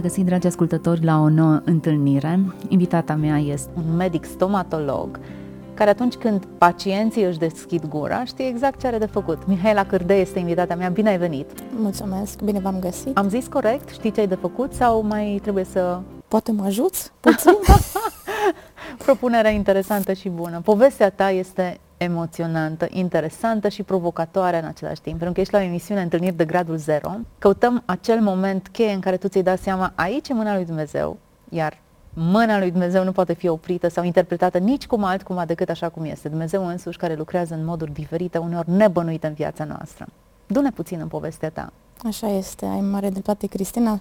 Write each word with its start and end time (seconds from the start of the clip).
Regăsit, 0.00 0.24
dragi 0.24 0.46
ascultători, 0.46 1.04
la 1.04 1.20
o 1.20 1.28
nouă 1.28 1.60
întâlnire. 1.64 2.40
Invitata 2.68 3.14
mea 3.14 3.38
este 3.38 3.70
un 3.76 3.96
medic 3.96 4.24
stomatolog 4.24 5.20
care 5.74 5.92
atunci 5.92 6.14
când 6.14 6.44
pacienții 6.58 7.24
își 7.24 7.38
deschid 7.38 7.88
gura, 7.88 8.24
știe 8.24 8.46
exact 8.46 8.80
ce 8.80 8.86
are 8.86 8.98
de 8.98 9.06
făcut. 9.06 9.46
Mihaela 9.46 9.86
Cârde 9.86 10.14
este 10.14 10.38
invitata 10.38 10.74
mea, 10.74 10.88
bine 10.88 11.08
ai 11.08 11.18
venit! 11.18 11.50
Mulțumesc, 11.76 12.42
bine 12.42 12.58
v-am 12.58 12.78
găsit. 12.80 13.16
Am 13.16 13.28
zis 13.28 13.46
corect? 13.46 13.88
Știi 13.88 14.10
ce 14.10 14.20
ai 14.20 14.26
de 14.26 14.34
făcut 14.34 14.72
sau 14.72 15.02
mai 15.02 15.38
trebuie 15.42 15.64
să... 15.64 16.00
Poate 16.28 16.52
mă 16.52 16.64
ajuți 16.64 17.12
puțin? 17.20 17.56
Propunerea 19.04 19.50
interesantă 19.50 20.12
și 20.12 20.28
bună. 20.28 20.60
Povestea 20.64 21.10
ta 21.10 21.30
este 21.30 21.80
emoționantă, 22.02 22.86
interesantă 22.90 23.68
și 23.68 23.82
provocatoare 23.82 24.58
în 24.58 24.64
același 24.64 25.00
timp, 25.00 25.16
pentru 25.16 25.34
că 25.34 25.40
ești 25.40 25.52
la 25.52 25.60
o 25.60 25.62
emisiune 25.62 26.02
Întâlniri 26.02 26.36
de 26.36 26.44
gradul 26.44 26.76
0. 26.76 27.10
Căutăm 27.38 27.82
acel 27.84 28.20
moment 28.20 28.68
cheie 28.68 28.92
în 28.92 29.00
care 29.00 29.16
tu 29.16 29.28
ți-ai 29.28 29.42
dat 29.42 29.58
seama, 29.58 29.92
aici 29.94 30.28
e 30.28 30.34
mâna 30.34 30.54
lui 30.54 30.64
Dumnezeu, 30.64 31.18
iar 31.48 31.78
mâna 32.14 32.58
lui 32.58 32.70
Dumnezeu 32.70 33.04
nu 33.04 33.12
poate 33.12 33.32
fi 33.32 33.48
oprită 33.48 33.88
sau 33.88 34.04
interpretată 34.04 34.58
nici 34.58 34.86
cum 34.86 35.04
altcumva 35.04 35.44
decât 35.44 35.68
așa 35.68 35.88
cum 35.88 36.04
este. 36.04 36.28
Dumnezeu 36.28 36.66
însuși 36.66 36.98
care 36.98 37.14
lucrează 37.14 37.54
în 37.54 37.64
moduri 37.64 37.92
diferite, 37.92 38.38
uneori 38.38 38.70
nebănuite 38.70 39.26
în 39.26 39.32
viața 39.32 39.64
noastră. 39.64 40.06
Du-ne 40.46 40.70
puțin 40.70 41.00
în 41.00 41.08
povestea 41.08 41.50
ta. 41.50 41.72
Așa 42.04 42.28
este, 42.28 42.66
ai 42.66 42.80
mare 42.80 43.10
dreptate, 43.10 43.46
Cristina. 43.46 44.00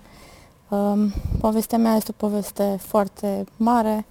Um, 0.69 1.13
povestea 1.39 1.77
mea 1.77 1.95
este 1.95 2.11
o 2.11 2.27
poveste 2.27 2.75
foarte 2.79 3.43
mare, 3.57 4.05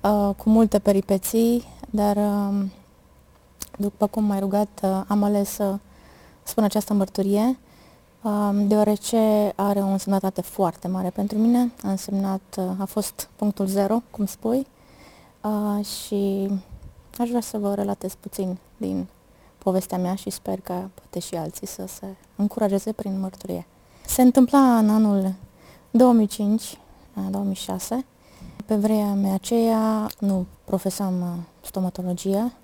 uh, 0.00 0.30
cu 0.36 0.50
multe 0.50 0.78
peripeții, 0.78 1.64
dar 1.90 2.16
um, 2.16 2.70
după 3.78 4.06
cum 4.06 4.24
m-ai 4.24 4.40
rugat, 4.40 4.80
uh, 4.82 5.02
am 5.06 5.22
ales 5.22 5.50
să 5.50 5.78
spun 6.42 6.64
această 6.64 6.94
mărturie, 6.94 7.58
um, 8.22 8.66
deoarece 8.68 9.52
are 9.56 9.80
o 9.80 9.86
însemnătate 9.86 10.40
foarte 10.40 10.88
mare 10.88 11.10
pentru 11.10 11.38
mine. 11.38 11.72
A 11.82 11.90
însemnat, 11.90 12.56
uh, 12.58 12.64
a 12.78 12.84
fost 12.84 13.28
punctul 13.36 13.66
zero, 13.66 14.02
cum 14.10 14.26
spui, 14.26 14.66
uh, 15.40 15.84
și 15.84 16.50
aș 17.18 17.28
vrea 17.28 17.40
să 17.40 17.58
vă 17.58 17.74
relatez 17.74 18.14
puțin 18.14 18.58
din 18.76 19.06
povestea 19.58 19.98
mea 19.98 20.14
și 20.14 20.30
sper 20.30 20.60
că 20.60 20.72
poate 20.94 21.18
și 21.18 21.34
alții 21.34 21.66
să 21.66 21.86
se 21.86 22.06
încurajeze 22.36 22.92
prin 22.92 23.20
mărturie. 23.20 23.66
Se 24.06 24.22
întâmpla 24.22 24.78
în 24.78 24.90
anul 24.90 25.34
2005, 25.90 26.78
2006. 27.30 28.04
Pe 28.66 28.74
vremea 28.74 29.34
aceea 29.34 30.08
nu 30.18 30.46
profesam 30.64 31.44
stomatologie, 31.60 32.52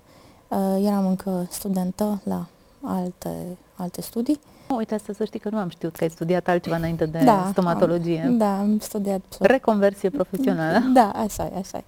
eram 0.81 1.07
încă 1.07 1.47
studentă 1.49 2.21
la 2.23 2.45
alte, 2.81 3.57
alte 3.75 4.01
studii. 4.01 4.39
Uite, 4.77 4.95
asta 4.95 5.13
să 5.13 5.25
știți 5.25 5.43
că 5.43 5.49
nu 5.49 5.57
am 5.57 5.69
știut 5.69 5.95
că 5.95 6.03
ai 6.03 6.09
studiat 6.09 6.47
altceva 6.47 6.75
înainte 6.75 7.05
de 7.05 7.21
da, 7.23 7.47
stomatologie. 7.51 8.23
Am, 8.27 8.37
da, 8.37 8.59
am 8.59 8.79
studiat. 8.79 9.21
Reconversie 9.39 10.09
profesională. 10.09 10.79
Da, 10.93 11.11
așa 11.15 11.51
e, 11.55 11.57
așa 11.57 11.77
e. 11.77 11.83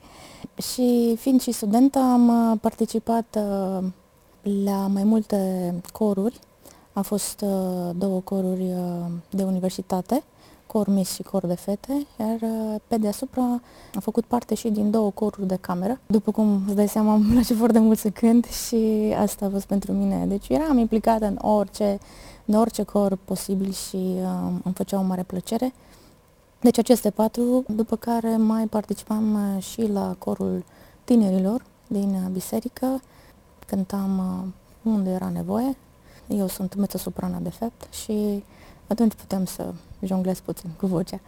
Și 0.62 1.16
fiind 1.20 1.42
și 1.42 1.52
studentă, 1.52 2.00
am 2.00 2.52
uh, 2.52 2.58
participat 2.62 3.38
uh, 3.38 3.84
la 4.66 4.88
mai 4.88 5.04
multe 5.04 5.74
coruri. 5.92 6.40
A 6.94 7.02
fost 7.02 7.46
două 7.96 8.20
coruri 8.20 8.74
de 9.30 9.44
universitate 9.44 10.24
cor 10.74 10.88
mis 10.88 11.14
și 11.14 11.24
cor 11.24 11.46
de 11.46 11.54
fete, 11.54 12.06
iar 12.20 12.38
uh, 12.42 12.80
pe 12.88 12.98
deasupra 12.98 13.42
am 13.94 14.00
făcut 14.02 14.26
parte 14.26 14.56
și 14.56 14.70
din 14.70 14.92
două 14.92 15.12
coruri 15.12 15.48
de 15.48 15.58
cameră. 15.62 16.00
După 16.06 16.32
cum 16.32 16.64
îți 16.66 16.76
dai 16.76 16.88
seama, 16.88 17.14
îmi 17.16 17.32
place 17.32 17.54
foarte 17.54 17.80
mult 17.80 17.98
să 17.98 18.10
cânt 18.10 18.46
și 18.46 19.14
asta 19.18 19.46
a 19.46 19.50
fost 19.50 19.66
pentru 19.66 19.92
mine. 19.92 20.26
Deci 20.26 20.50
eram 20.50 20.78
implicată 20.78 21.26
în 21.26 21.38
orice, 21.42 22.00
în 22.46 22.54
orice 22.56 22.84
cor 22.84 23.18
posibil 23.26 23.72
și 23.72 23.96
uh, 23.96 24.52
îmi 24.64 24.74
făcea 24.74 25.00
o 25.00 25.02
mare 25.02 25.24
plăcere. 25.24 25.74
Deci 26.62 26.78
aceste 26.78 27.10
patru, 27.10 27.64
după 27.68 27.96
care 27.96 28.38
mai 28.38 28.66
participam 28.66 29.34
uh, 29.34 29.64
și 29.64 29.82
la 29.82 30.16
corul 30.18 30.64
tinerilor 31.04 31.66
din 31.88 32.10
uh, 32.14 32.30
biserică, 32.32 33.02
cântam 33.68 34.54
unde 34.82 35.10
era 35.10 35.30
nevoie. 35.30 35.78
Eu 36.28 36.48
sunt 36.48 36.76
mezzo-soprana 36.76 37.38
de 37.38 37.50
fapt 37.50 37.94
și 37.94 38.44
atunci 38.88 39.14
putem 39.14 39.46
să 39.46 39.74
jonglez 40.02 40.40
puțin 40.40 40.70
cu 40.78 40.86
vocea. 40.86 41.20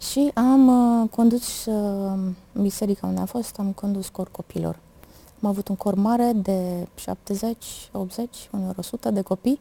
Și 0.00 0.30
am 0.34 0.68
uh, 0.68 1.08
condus 1.10 1.64
uh, 1.64 2.18
biserica 2.60 3.06
unde 3.06 3.20
am 3.20 3.26
fost, 3.26 3.58
am 3.58 3.72
condus 3.72 4.08
cor 4.08 4.28
copilor. 4.30 4.78
Am 5.42 5.48
avut 5.48 5.68
un 5.68 5.76
cor 5.76 5.94
mare 5.94 6.32
de 6.34 6.86
70, 6.94 7.56
80, 7.92 8.48
uneori 8.52 8.78
100 8.78 9.10
de 9.10 9.20
copii 9.20 9.58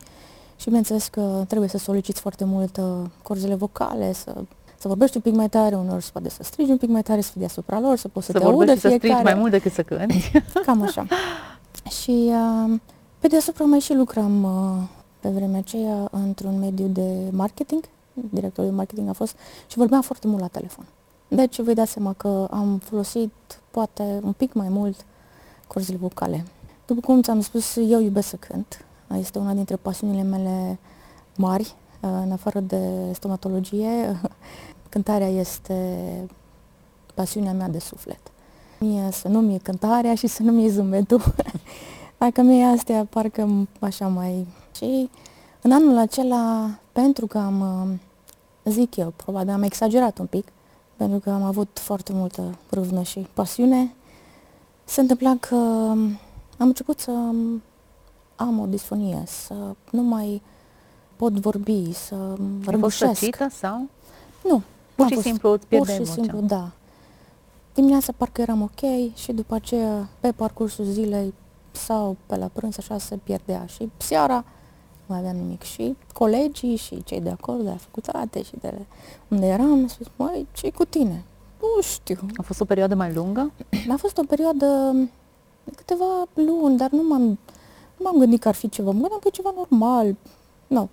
și 0.55 0.65
bineînțeles 0.65 1.07
că 1.07 1.43
trebuie 1.47 1.69
să 1.69 1.77
soliciți 1.77 2.21
foarte 2.21 2.45
mult 2.45 2.77
uh, 2.77 2.85
corzile 3.23 3.55
vocale, 3.55 4.13
să, 4.13 4.35
să 4.77 4.87
vorbești 4.87 5.15
un 5.15 5.21
pic 5.21 5.33
mai 5.33 5.49
tare, 5.49 5.75
uneori 5.75 6.03
să 6.03 6.09
poate 6.11 6.29
să 6.29 6.43
strigi 6.43 6.71
un 6.71 6.77
pic 6.77 6.89
mai 6.89 7.01
tare, 7.01 7.21
să 7.21 7.31
fii 7.31 7.39
deasupra 7.39 7.79
lor, 7.79 7.97
să 7.97 8.07
poți 8.07 8.25
să, 8.25 8.31
să 8.31 8.39
te 8.39 8.45
audă 8.45 8.75
fiecare. 8.75 8.89
să 8.89 8.97
strigi 8.97 9.23
mai 9.23 9.33
mult 9.33 9.51
decât 9.51 9.71
să 9.71 9.83
cânti. 9.83 10.31
Cam 10.65 10.81
așa. 10.81 11.05
și 12.01 12.31
uh, 12.31 12.79
pe 13.19 13.27
deasupra 13.27 13.65
mai 13.65 13.79
și 13.79 13.93
lucram 13.93 14.43
uh, 14.43 14.98
pe 15.19 15.29
vremea 15.29 15.59
aceea 15.59 16.07
într-un 16.11 16.59
mediu 16.59 16.87
de 16.87 17.29
marketing, 17.31 17.83
directorul 18.13 18.69
de 18.69 18.75
marketing 18.75 19.09
a 19.09 19.13
fost, 19.13 19.35
și 19.67 19.77
vorbeam 19.77 20.01
foarte 20.01 20.27
mult 20.27 20.39
la 20.39 20.47
telefon. 20.47 20.85
Deci 21.27 21.61
vă 21.61 21.73
dați 21.73 21.91
seama 21.91 22.13
că 22.13 22.47
am 22.51 22.77
folosit 22.77 23.31
poate 23.71 24.19
un 24.23 24.31
pic 24.31 24.53
mai 24.53 24.69
mult 24.69 25.05
corzile 25.67 25.97
vocale. 25.97 26.45
După 26.85 27.01
cum 27.01 27.21
ți-am 27.21 27.41
spus, 27.41 27.75
eu 27.75 27.99
iubesc 27.99 28.27
să 28.27 28.35
cânt. 28.35 28.85
Este 29.17 29.39
una 29.39 29.53
dintre 29.53 29.75
pasiunile 29.75 30.21
mele 30.21 30.79
mari, 31.35 31.75
în 31.99 32.31
afară 32.31 32.59
de 32.59 33.11
stomatologie. 33.13 34.19
Cântarea 34.89 35.27
este 35.27 36.05
pasiunea 37.13 37.53
mea 37.53 37.67
de 37.67 37.79
suflet. 37.79 38.19
Mie 38.79 39.09
să 39.11 39.27
nu-mi 39.27 39.55
e 39.55 39.57
cântarea 39.57 40.15
și 40.15 40.27
să 40.27 40.43
nu-mi 40.43 40.65
e 40.65 40.69
zâmbetul. 40.69 41.21
Dacă 42.17 42.41
mie 42.41 42.63
astea 42.63 43.05
parcă 43.09 43.67
așa 43.79 44.07
mai 44.07 44.47
și 44.79 45.09
în 45.61 45.71
anul 45.71 45.97
acela, 45.97 46.69
pentru 46.91 47.27
că 47.27 47.37
am, 47.37 47.59
uh, 47.61 48.71
zic 48.71 48.95
eu, 48.95 49.13
probabil 49.15 49.53
am 49.53 49.63
exagerat 49.63 50.17
un 50.17 50.25
pic, 50.25 50.47
pentru 50.95 51.19
că 51.19 51.29
am 51.29 51.43
avut 51.43 51.79
foarte 51.81 52.13
multă 52.13 52.57
râvnă 52.69 53.01
și 53.01 53.27
pasiune, 53.33 53.93
se 54.83 55.01
întâmpla 55.01 55.35
că 55.39 55.55
um, 55.55 56.19
am 56.57 56.67
început 56.67 56.99
să 56.99 57.11
um, 57.11 57.61
am 58.35 58.59
o 58.59 58.65
disfonie, 58.65 59.23
să 59.25 59.53
nu 59.91 60.01
mai 60.01 60.41
pot 61.15 61.33
vorbi, 61.33 61.93
să 61.93 62.15
răbușesc. 62.65 63.41
Ai 63.41 63.49
sau? 63.49 63.87
Nu. 64.43 64.61
Pur 64.95 65.07
și 65.07 65.21
simplu 65.21 65.51
îți 65.51 65.65
Pur 65.65 65.87
și 65.87 66.05
simplu, 66.05 66.39
da. 66.39 66.71
Dimineața 67.73 68.13
parcă 68.17 68.41
eram 68.41 68.61
ok 68.61 69.13
și 69.15 69.31
după 69.31 69.55
aceea, 69.55 70.09
pe 70.19 70.31
parcursul 70.31 70.85
zilei 70.85 71.33
sau 71.71 72.17
pe 72.25 72.35
la 72.35 72.49
prânz, 72.53 72.77
așa 72.77 72.97
se 72.97 73.15
pierdea. 73.23 73.65
Și 73.65 73.89
seara 73.97 74.45
nu 75.09 75.15
aveam 75.15 75.35
nimic. 75.35 75.61
Și 75.61 75.95
colegii 76.13 76.75
și 76.75 77.03
cei 77.03 77.21
de 77.21 77.29
acolo, 77.29 77.57
de 77.57 77.69
la 77.69 77.75
facultate 77.75 78.43
și 78.43 78.51
de 78.61 78.73
unde 79.27 79.45
eram, 79.45 79.71
am 79.71 79.87
spus, 79.87 80.07
măi, 80.15 80.47
ce 80.51 80.71
cu 80.71 80.85
tine? 80.85 81.23
Nu 81.61 81.81
știu. 81.81 82.19
A 82.35 82.41
fost 82.41 82.61
o 82.61 82.65
perioadă 82.65 82.95
mai 82.95 83.13
lungă? 83.13 83.51
A 83.93 83.95
fost 83.95 84.17
o 84.17 84.23
perioadă 84.27 84.91
de 85.63 85.71
câteva 85.75 86.25
luni, 86.33 86.77
dar 86.77 86.89
nu 86.89 87.03
m-am, 87.07 87.21
nu 87.97 88.03
m-am 88.03 88.17
gândit 88.17 88.41
că 88.41 88.47
ar 88.47 88.53
fi 88.53 88.69
ceva. 88.69 88.91
Mă 88.91 88.99
gândeam 88.99 89.19
că 89.19 89.27
e 89.27 89.29
ceva 89.29 89.53
normal. 89.55 90.15
Nu. 90.67 90.89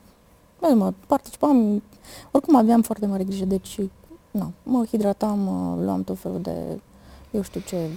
Nu, 0.60 0.74
mă, 0.74 0.92
participam, 1.06 1.82
oricum 2.30 2.56
aveam 2.56 2.82
foarte 2.82 3.06
mare 3.06 3.24
grijă, 3.24 3.44
deci, 3.44 3.80
nu, 4.30 4.52
mă 4.62 4.84
hidratam, 4.84 5.38
luam 5.84 6.04
tot 6.04 6.18
felul 6.18 6.40
de, 6.40 6.80
eu 7.30 7.42
știu 7.42 7.60
ce, 7.60 7.88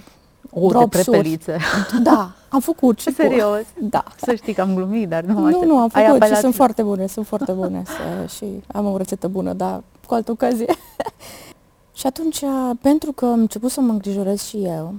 o, 0.50 0.68
de 0.68 0.86
prepelițe. 0.88 1.56
Da, 2.02 2.32
am 2.48 2.60
făcut 2.60 3.00
și 3.00 3.14
Serios? 3.14 3.60
Cu... 3.60 3.86
Da. 3.88 4.04
Să 4.16 4.34
știi 4.34 4.52
că 4.52 4.60
am 4.60 4.74
glumit, 4.74 5.08
dar 5.08 5.22
nu 5.22 5.48
Nu, 5.48 5.64
nu, 5.64 5.78
am 5.78 5.88
făcut 5.88 6.22
și 6.22 6.36
sunt 6.36 6.54
foarte 6.54 6.82
bune, 6.82 7.06
sunt 7.06 7.26
foarte 7.26 7.52
bune 7.52 7.82
să, 7.86 8.26
și 8.26 8.44
am 8.66 8.92
o 8.92 8.96
rețetă 8.96 9.28
bună, 9.28 9.52
dar 9.52 9.82
cu 10.06 10.14
altă 10.14 10.30
ocazie. 10.30 10.74
și 11.98 12.06
atunci, 12.06 12.40
pentru 12.80 13.12
că 13.12 13.24
am 13.24 13.40
început 13.40 13.70
să 13.70 13.80
mă 13.80 13.92
îngrijorez 13.92 14.42
și 14.42 14.56
eu, 14.56 14.94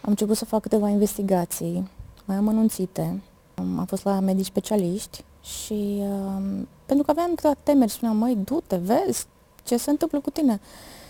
am 0.00 0.10
început 0.10 0.36
să 0.36 0.44
fac 0.44 0.60
câteva 0.60 0.88
investigații 0.88 1.90
mai 2.24 2.36
amănunțite. 2.36 3.22
Am 3.54 3.84
fost 3.86 4.04
la 4.04 4.20
medici 4.20 4.46
specialiști 4.46 5.24
și 5.42 5.98
um, 6.00 6.68
pentru 6.86 7.04
că 7.04 7.10
aveam 7.10 7.34
câteva 7.34 7.54
temeri, 7.62 7.90
spuneam, 7.90 8.16
măi, 8.16 8.38
du-te, 8.44 8.76
vezi 8.76 9.26
ce 9.64 9.76
se 9.76 9.90
întâmplă 9.90 10.20
cu 10.20 10.30
tine. 10.30 10.60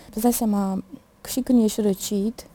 Îți 0.09 0.21
dai 0.21 0.33
seama, 0.33 0.83
și 1.27 1.39
când 1.39 1.63
ești 1.63 1.81
răcit, 1.81 2.45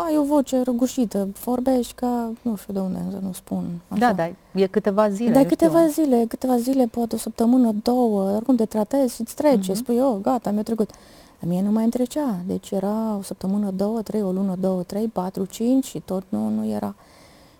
ai 0.00 0.16
o 0.16 0.22
voce 0.24 0.62
răgușită, 0.62 1.28
vorbești 1.44 1.92
ca, 1.94 2.30
nu 2.42 2.56
știu 2.56 2.72
de 2.72 2.78
unde 2.78 2.98
să 3.10 3.18
nu 3.22 3.32
spun. 3.32 3.64
Așa. 3.88 4.00
Da, 4.00 4.12
da, 4.12 4.60
e 4.60 4.66
câteva 4.66 5.08
zile. 5.10 5.30
Da, 5.30 5.38
eu 5.40 5.46
câteva 5.46 5.88
știu. 5.88 6.02
zile, 6.04 6.24
câteva 6.28 6.56
zile, 6.56 6.86
poate 6.86 7.14
o 7.14 7.18
săptămână, 7.18 7.72
două, 7.82 8.30
oricum 8.34 8.56
te 8.56 8.64
tratezi 8.64 9.14
și 9.14 9.20
îți 9.20 9.34
trece, 9.34 9.70
Mhm. 9.72 9.80
spui, 9.80 10.00
oh, 10.00 10.16
gata, 10.22 10.50
mi-a 10.50 10.62
trecut. 10.62 10.90
La 11.40 11.48
mie 11.48 11.62
nu 11.62 11.70
mai 11.70 11.82
îmi 11.82 11.92
trecea, 11.92 12.36
deci 12.46 12.70
era 12.70 13.16
o 13.18 13.22
săptămână, 13.22 13.70
două, 13.70 14.02
trei, 14.02 14.22
o 14.22 14.30
lună, 14.32 14.54
două, 14.60 14.82
trei, 14.82 15.06
patru, 15.08 15.44
cinci 15.44 15.84
și 15.84 16.00
tot 16.04 16.22
nu, 16.28 16.48
nu 16.48 16.66
era. 16.66 16.94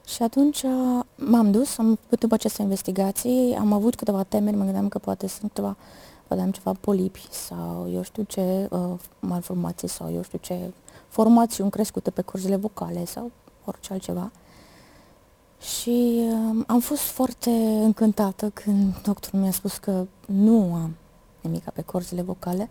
Și 0.06 0.22
atunci 0.22 0.62
uh, 0.62 1.04
m-am 1.16 1.50
dus, 1.50 1.78
am 1.78 1.98
făcut 2.02 2.20
după 2.20 2.34
aceste 2.34 2.62
investigații, 2.62 3.56
am 3.60 3.72
avut 3.72 3.94
câteva 3.94 4.22
temeri, 4.22 4.56
mă 4.56 4.62
gândeam 4.64 4.88
că 4.88 4.98
poate 4.98 5.26
sunt 5.28 5.50
câteva, 5.52 5.76
poate 6.26 6.42
am 6.42 6.50
ceva 6.50 6.72
polipi 6.80 7.26
sau 7.30 7.88
eu 7.92 8.02
știu 8.02 8.22
ce 8.22 8.68
uh, 8.70 8.78
malformații 9.20 9.88
sau 9.88 10.10
eu 10.14 10.22
știu 10.22 10.38
ce 10.42 10.58
formațiuni 11.08 11.70
crescute 11.70 12.10
pe 12.10 12.22
corzile 12.22 12.56
vocale 12.56 13.04
sau 13.04 13.30
orice 13.64 13.92
altceva. 13.92 14.30
Și 15.60 16.28
uh, 16.30 16.64
am 16.66 16.80
fost 16.80 17.00
foarte 17.00 17.50
încântată 17.82 18.50
când 18.50 18.96
doctorul 19.02 19.40
mi-a 19.40 19.50
spus 19.50 19.76
că 19.76 20.06
nu 20.26 20.74
am 20.74 20.96
nimic 21.40 21.70
pe 21.70 21.82
corzile 21.82 22.22
vocale, 22.22 22.70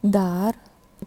dar 0.00 0.54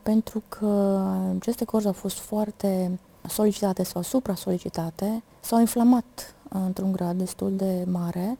pentru 0.04 0.44
că 0.50 1.02
aceste 1.40 1.66
corzi 1.66 1.88
au 1.88 1.94
fost 1.94 2.18
foarte 2.18 3.00
solicitate 3.28 3.84
sau 3.84 4.02
supra-solicitate, 4.02 5.24
s-au 5.40 5.60
inflamat 5.60 6.36
într-un 6.50 6.92
grad 6.92 7.18
destul 7.18 7.56
de 7.56 7.86
mare 7.92 8.38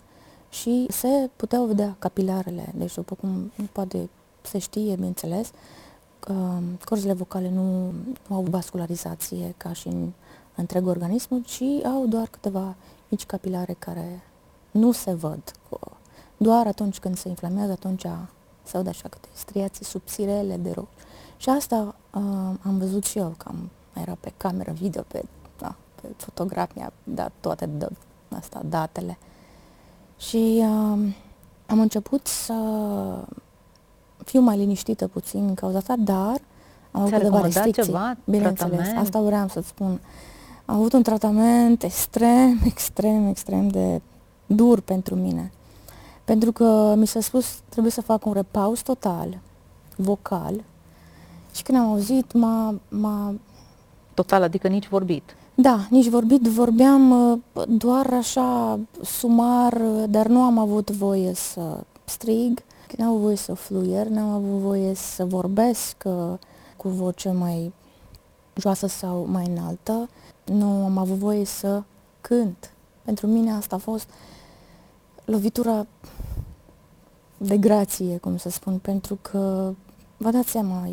și 0.50 0.86
se 0.90 1.30
puteau 1.36 1.66
vedea 1.66 1.96
capilarele. 2.00 2.74
Deci, 2.76 2.94
după 2.94 3.16
cum 3.16 3.52
poate 3.72 4.10
se 4.42 4.58
știe, 4.58 4.96
bineînțeles, 4.96 5.48
uh, 5.48 5.85
corzile 6.84 7.14
vocale 7.14 7.50
nu, 7.50 7.92
nu 8.28 8.36
au 8.36 8.42
vascularizație 8.42 9.54
ca 9.58 9.74
și 9.74 9.88
în 9.88 10.12
întreg 10.56 10.88
organismul, 10.88 11.42
ci 11.44 11.86
au 11.86 12.06
doar 12.08 12.28
câteva 12.28 12.76
mici 13.10 13.26
capilare 13.26 13.76
care 13.80 14.24
nu 14.72 14.92
se 14.92 15.14
văd. 15.14 15.52
Doar 16.38 16.68
atunci 16.68 17.00
când 17.00 17.18
se 17.18 17.30
inflamează, 17.30 17.72
atunci 17.72 18.06
se 18.64 18.78
văd 18.78 18.88
așa 18.88 19.08
câte 19.10 19.28
striații 19.34 19.86
subțirele 19.86 20.58
de 20.58 20.72
roșu. 20.72 20.88
Și 21.38 21.50
asta 21.50 21.96
uh, 22.14 22.22
am 22.62 22.78
văzut 22.78 23.06
și 23.06 23.18
eu, 23.18 23.34
că 23.38 23.46
am, 23.48 23.70
era 24.02 24.18
pe 24.20 24.34
cameră 24.38 24.72
video, 24.72 25.02
pe, 25.02 25.24
da, 25.58 25.76
pe 26.02 26.08
fotograf 26.18 26.76
mi-a 26.76 26.94
dat 27.04 27.32
toate 27.40 27.66
de, 27.66 27.88
asta, 28.36 28.62
datele. 28.70 29.18
Și 30.18 30.58
uh, 30.60 31.14
am 31.68 31.80
început 31.80 32.28
să 32.28 32.54
fiu 34.26 34.42
mai 34.42 34.58
liniștită 34.58 35.08
puțin 35.08 35.46
în 35.48 35.54
cauza 35.54 35.78
asta, 35.78 35.96
dar 35.98 36.38
am 36.92 37.02
avut 37.02 37.08
Ți-a 37.10 37.18
câteva 37.18 37.36
recomandat 37.38 37.64
restricții. 37.64 37.84
ceva? 37.84 38.18
Bineînțeles, 38.26 38.72
Tratament? 38.76 39.06
asta 39.06 39.22
vreau 39.22 39.48
să-ți 39.48 39.68
spun. 39.68 40.00
Am 40.66 40.76
avut 40.76 40.94
un 40.94 41.04
tratament 41.04 41.84
extrem, 41.84 42.60
extrem, 42.72 43.28
extrem 43.28 43.68
de 43.68 44.02
dur 44.46 44.80
pentru 44.80 45.16
mine. 45.16 45.52
Pentru 46.24 46.52
că 46.52 46.94
mi 46.98 47.08
s-a 47.08 47.20
spus 47.20 47.60
trebuie 47.70 47.92
să 47.92 48.02
fac 48.02 48.26
un 48.26 48.34
repaus 48.34 48.82
total, 48.82 49.38
vocal. 49.96 50.64
Și 51.56 51.64
când 51.64 51.78
am 51.78 51.90
auzit, 51.90 52.34
m-a, 52.34 52.76
m-a 52.90 53.34
Total, 54.14 54.44
adică 54.44 54.68
nici 54.68 54.88
vorbit. 54.88 55.36
da, 55.56 55.80
nici 55.90 56.08
vorbit, 56.08 56.42
vorbeam 56.42 57.12
uh, 57.32 57.38
doar 57.68 58.14
așa 58.14 58.80
sumar, 59.04 59.74
uh, 59.74 60.04
dar 60.10 60.28
nu 60.28 60.42
am 60.42 60.58
avut 60.58 60.90
voie 60.92 61.34
să 61.34 61.78
strig, 62.06 62.50
nu 62.50 62.75
am 63.00 63.08
avut 63.08 63.22
voie 63.22 63.36
să 63.36 63.54
fluier, 63.54 64.08
nu 64.08 64.20
am 64.20 64.30
avut 64.30 64.60
voie 64.60 64.94
să 64.94 65.26
vorbesc 65.26 65.96
uh, 66.06 66.34
cu 66.78 66.90
voce 66.90 67.32
mai 67.32 67.74
joasă 68.56 68.88
sau 68.88 69.26
mai 69.30 69.46
înaltă, 69.46 70.10
nu 70.46 70.84
am 70.84 70.98
avut 70.98 71.18
voie 71.18 71.46
să 71.46 71.84
cânt. 72.22 72.74
Pentru 73.04 73.28
mine 73.28 73.52
asta 73.52 73.76
a 73.76 73.80
fost 73.80 74.10
lovitura 75.26 75.86
de 77.38 77.58
grație, 77.58 78.18
cum 78.18 78.38
să 78.38 78.50
spun, 78.50 78.78
pentru 78.78 79.18
că 79.22 79.74
vă 80.18 80.30
dați 80.32 80.50
seama, 80.50 80.88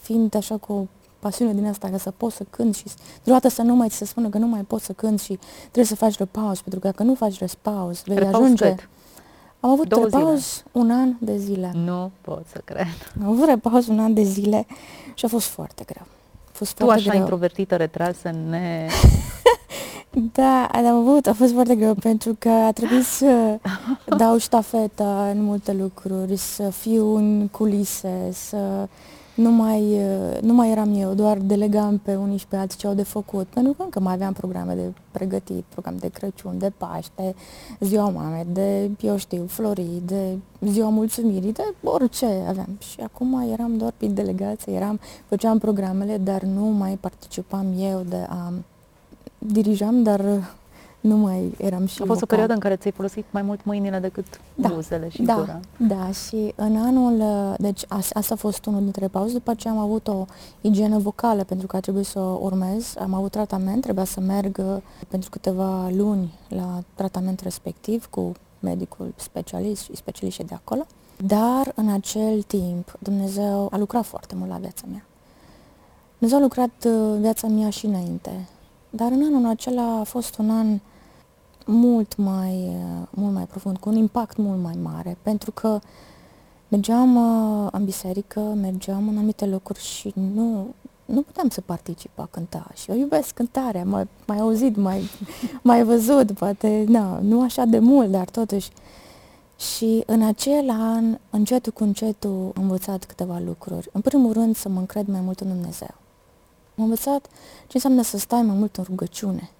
fiind 0.00 0.34
așa 0.34 0.56
cu 0.56 0.72
o 0.72 0.86
pasiune 1.18 1.54
din 1.54 1.66
asta, 1.66 1.88
ca 1.88 1.98
să 1.98 2.10
poți 2.10 2.36
să 2.36 2.44
cânti 2.50 2.78
și 2.78 2.84
deodată 3.24 3.48
să 3.48 3.62
nu 3.62 3.74
mai 3.74 3.88
ți 3.88 3.96
se 3.96 4.04
spună 4.04 4.28
că 4.28 4.38
nu 4.38 4.46
mai 4.46 4.62
poți 4.62 4.84
să 4.84 4.92
cânti 4.92 5.22
și 5.22 5.38
trebuie 5.60 5.84
să 5.84 5.94
faci 5.94 6.16
repaus, 6.16 6.60
pentru 6.60 6.80
că 6.80 6.86
dacă 6.86 7.02
nu 7.02 7.14
faci 7.14 7.38
repaus, 7.38 8.02
vei 8.02 8.16
Repaus 8.16 8.34
ajunge... 8.34 8.74
cât? 8.74 8.88
Am 9.60 9.70
avut 9.70 9.88
Două 9.88 10.04
repaus 10.04 10.62
un 10.72 10.90
an 10.90 11.14
de 11.18 11.36
zile. 11.36 11.70
Nu 11.74 12.10
pot 12.20 12.46
să 12.52 12.60
cred. 12.64 12.86
Am 13.22 13.28
avut 13.30 13.44
repaus 13.48 13.86
un 13.86 13.98
an 13.98 14.14
de 14.14 14.22
zile 14.22 14.66
și 15.14 15.24
a 15.24 15.28
fost 15.28 15.46
foarte 15.46 15.82
greu. 15.86 16.06
A 16.46 16.50
fost 16.52 16.74
Tu 16.74 16.84
foarte 16.84 17.00
așa 17.00 17.10
greu. 17.10 17.20
introvertită, 17.22 17.76
retrasă, 17.76 18.30
ne... 18.48 18.86
Da, 20.32 20.64
am 20.72 20.86
avut, 20.86 21.26
a 21.26 21.32
fost 21.32 21.52
foarte 21.52 21.74
greu 21.74 21.94
pentru 21.94 22.36
că 22.38 22.48
a 22.48 22.72
trebuit 22.72 23.04
să 23.04 23.58
dau 24.16 24.38
ștafeta 24.38 25.28
în 25.34 25.42
multe 25.42 25.72
lucruri, 25.72 26.36
să 26.36 26.70
fiu 26.70 27.16
în 27.16 27.48
culise, 27.48 28.28
să 28.32 28.88
nu 29.34 29.50
mai, 29.50 30.00
nu 30.40 30.54
mai 30.54 30.70
eram 30.70 30.94
eu, 30.94 31.14
doar 31.14 31.38
delegam 31.38 31.98
pe 31.98 32.14
unii 32.14 32.38
și 32.38 32.46
pe 32.46 32.56
alții 32.56 32.78
ce 32.78 32.86
au 32.86 32.94
de 32.94 33.02
făcut, 33.02 33.46
pentru 33.46 33.72
că 33.72 33.82
încă 33.82 34.00
mai 34.00 34.12
aveam 34.12 34.32
programe 34.32 34.74
de 34.74 34.92
pregătit, 35.10 35.64
program 35.68 35.96
de 35.96 36.08
Crăciun, 36.08 36.58
de 36.58 36.72
Paște, 36.76 37.34
ziua 37.80 38.08
mame, 38.08 38.46
de, 38.52 38.90
eu 39.00 39.16
știu, 39.16 39.46
florii, 39.46 40.02
de 40.06 40.38
ziua 40.60 40.88
mulțumirii, 40.88 41.52
de 41.52 41.74
orice 41.84 42.26
aveam. 42.48 42.78
Și 42.78 43.00
acum 43.00 43.48
eram 43.52 43.76
doar 43.76 43.92
pe 43.96 44.06
delegație, 44.06 44.72
eram, 44.72 45.00
făceam 45.28 45.58
programele, 45.58 46.16
dar 46.16 46.42
nu 46.42 46.64
mai 46.64 46.98
participam 47.00 47.66
eu 47.78 48.04
de 48.08 48.26
a 48.28 48.52
dirijam, 49.38 50.02
dar 50.02 50.20
uh, 50.20 50.44
nu 51.00 51.16
mai 51.16 51.54
eram 51.58 51.86
și 51.86 52.02
A 52.02 52.04
fost 52.04 52.08
o 52.08 52.12
vocal. 52.12 52.26
perioadă 52.26 52.52
în 52.52 52.58
care 52.58 52.76
ți-ai 52.76 52.92
folosit 52.92 53.24
mai 53.30 53.42
mult 53.42 53.64
mâinile 53.64 53.98
decât 53.98 54.26
Da, 54.54 54.68
buzele 54.68 55.08
și 55.08 55.22
da, 55.22 55.34
gura. 55.34 55.60
Da, 55.76 56.10
și 56.10 56.52
în 56.56 56.76
anul, 56.76 57.20
uh, 57.20 57.54
deci 57.58 57.84
as, 57.88 58.10
asta 58.12 58.34
a 58.34 58.36
fost 58.36 58.66
unul 58.66 58.82
dintre 58.82 59.08
pauze, 59.08 59.32
după 59.32 59.50
aceea 59.50 59.72
am 59.72 59.78
avut 59.78 60.08
o 60.08 60.24
igienă 60.60 60.98
vocală 60.98 61.44
pentru 61.44 61.66
că 61.66 61.76
a 61.76 61.80
trebuit 61.80 62.06
să 62.06 62.18
o 62.18 62.38
urmez, 62.42 62.94
am 62.98 63.14
avut 63.14 63.30
tratament, 63.30 63.82
trebuia 63.82 64.04
să 64.04 64.20
merg 64.20 64.58
uh, 64.58 64.76
pentru 65.08 65.30
câteva 65.30 65.88
luni 65.96 66.34
la 66.48 66.82
tratament 66.94 67.40
respectiv 67.40 68.06
cu 68.06 68.32
medicul 68.60 69.12
specialist 69.16 69.82
și 69.82 69.96
specialiștii 69.96 70.44
de 70.44 70.54
acolo, 70.54 70.86
dar 71.24 71.72
în 71.74 71.88
acel 71.88 72.42
timp 72.42 72.92
Dumnezeu 72.98 73.68
a 73.72 73.76
lucrat 73.76 74.04
foarte 74.04 74.34
mult 74.34 74.50
la 74.50 74.56
viața 74.56 74.82
mea. 74.90 75.04
Dumnezeu 76.18 76.38
a 76.38 76.42
lucrat 76.42 76.70
uh, 76.86 77.16
viața 77.20 77.46
mea 77.46 77.70
și 77.70 77.86
înainte, 77.86 78.48
dar 78.90 79.12
în 79.12 79.22
anul 79.22 79.46
acela 79.46 79.98
a 79.98 80.02
fost 80.02 80.38
un 80.38 80.50
an 80.50 80.78
mult 81.66 82.16
mai, 82.16 82.54
uh, 82.68 83.06
mult 83.10 83.34
mai 83.34 83.44
profund, 83.44 83.76
cu 83.76 83.88
un 83.88 83.96
impact 83.96 84.36
mult 84.36 84.62
mai 84.62 84.78
mare, 84.82 85.16
pentru 85.22 85.50
că 85.50 85.78
mergeam 86.68 87.16
uh, 87.16 87.68
în 87.72 87.84
biserică, 87.84 88.40
mergeam 88.40 89.08
în 89.08 89.16
anumite 89.16 89.46
locuri 89.46 89.80
și 89.80 90.12
nu, 90.34 90.74
nu 91.04 91.22
puteam 91.22 91.48
să 91.48 91.60
particip 91.60 92.18
a 92.18 92.28
cânta. 92.30 92.66
Și 92.74 92.90
eu 92.90 92.96
iubesc 92.96 93.34
cântarea, 93.34 93.84
mai, 93.84 94.08
mai 94.26 94.38
auzit, 94.38 94.76
mai, 94.76 95.02
mai 95.62 95.84
văzut, 95.84 96.32
poate, 96.32 96.84
na, 96.88 97.18
nu 97.22 97.42
așa 97.42 97.64
de 97.64 97.78
mult, 97.78 98.10
dar 98.10 98.28
totuși. 98.28 98.70
Și 99.58 100.02
în 100.06 100.22
acel 100.22 100.70
an, 100.70 101.18
încetul 101.30 101.72
cu 101.72 101.82
încetul, 101.82 102.52
am 102.56 102.62
învățat 102.62 103.04
câteva 103.04 103.40
lucruri. 103.44 103.88
În 103.92 104.00
primul 104.00 104.32
rând, 104.32 104.56
să 104.56 104.68
mă 104.68 104.78
încred 104.78 105.06
mai 105.06 105.20
mult 105.20 105.40
în 105.40 105.48
Dumnezeu. 105.48 105.99
Am 106.76 106.84
învățat 106.84 107.26
ce 107.60 107.72
înseamnă 107.74 108.02
să 108.02 108.18
stai 108.18 108.42
mai 108.42 108.56
mult 108.56 108.76
în 108.76 108.84
rugăciune 108.84 109.50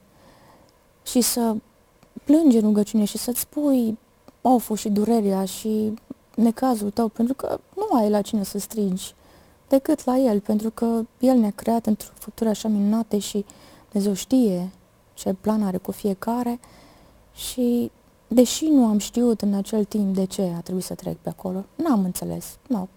și 1.02 1.20
să 1.20 1.56
plângi 2.24 2.56
în 2.56 2.62
rugăciune 2.62 3.04
și 3.04 3.18
să-ți 3.18 3.40
spui 3.40 3.98
oful 4.42 4.76
și 4.76 4.88
durerea 4.88 5.44
și 5.44 5.94
necazul 6.34 6.90
tău, 6.90 7.08
pentru 7.08 7.34
că 7.34 7.60
nu 7.76 7.96
ai 7.96 8.10
la 8.10 8.20
cine 8.20 8.42
să 8.42 8.58
strigi 8.58 9.14
decât 9.68 10.04
la 10.04 10.16
El, 10.16 10.40
pentru 10.40 10.70
că 10.70 11.02
El 11.18 11.36
ne-a 11.36 11.52
creat 11.54 11.86
într-o 11.86 12.12
făptură 12.14 12.50
așa 12.50 12.68
minunate 12.68 13.18
și 13.18 13.44
Dumnezeu 13.90 14.14
știe 14.14 14.70
ce 15.14 15.34
plan 15.40 15.62
are 15.62 15.76
cu 15.76 15.90
fiecare 15.90 16.60
și 17.34 17.90
deși 18.28 18.64
nu 18.64 18.86
am 18.86 18.98
știut 18.98 19.40
în 19.40 19.54
acel 19.54 19.84
timp 19.84 20.14
de 20.14 20.24
ce 20.24 20.52
a 20.56 20.60
trebuit 20.60 20.84
să 20.84 20.94
trec 20.94 21.16
pe 21.16 21.28
acolo, 21.28 21.64
n-am 21.74 22.04
înțeles, 22.04 22.58
nu. 22.66 22.88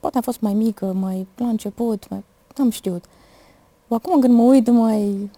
Poate 0.00 0.16
am 0.16 0.22
fost 0.22 0.40
mai 0.40 0.54
mică, 0.54 0.92
mai 0.92 1.26
la 1.36 1.48
început, 1.48 2.08
mai, 2.08 2.24
n-am 2.56 2.70
știut. 2.70 3.04
Acum 3.94 4.20
când 4.20 4.34
mă 4.34 4.42
uit 4.42 4.68
mai 4.68 5.30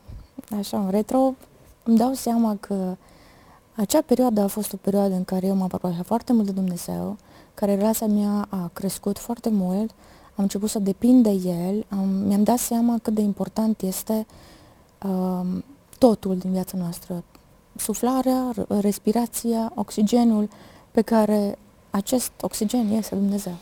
așa 0.58 0.78
în 0.78 0.90
retro, 0.90 1.34
îmi 1.82 1.96
dau 1.96 2.12
seama 2.12 2.56
că 2.60 2.96
acea 3.74 4.00
perioadă 4.00 4.40
a 4.40 4.46
fost 4.46 4.72
o 4.72 4.76
perioadă 4.76 5.14
în 5.14 5.24
care 5.24 5.46
eu 5.46 5.54
m-am 5.54 5.70
apropiat 5.72 6.06
foarte 6.06 6.32
mult 6.32 6.46
de 6.46 6.52
Dumnezeu, 6.52 7.16
care 7.54 7.74
relația 7.74 8.06
mea 8.06 8.46
a 8.48 8.70
crescut 8.72 9.18
foarte 9.18 9.48
mult, 9.48 9.90
am 10.34 10.42
început 10.42 10.68
să 10.68 10.78
depind 10.78 11.22
de 11.22 11.30
El, 11.30 11.86
am, 11.88 12.08
mi-am 12.08 12.42
dat 12.42 12.58
seama 12.58 12.98
cât 13.02 13.14
de 13.14 13.20
important 13.20 13.80
este 13.80 14.26
um, 15.04 15.64
totul 15.98 16.36
din 16.36 16.50
viața 16.50 16.76
noastră. 16.78 17.22
Suflarea, 17.76 18.52
r- 18.52 18.80
respirația, 18.80 19.72
oxigenul 19.74 20.48
pe 20.90 21.02
care 21.02 21.58
acest 21.90 22.32
oxigen 22.40 22.90
este 22.90 23.14
Dumnezeu. 23.14 23.56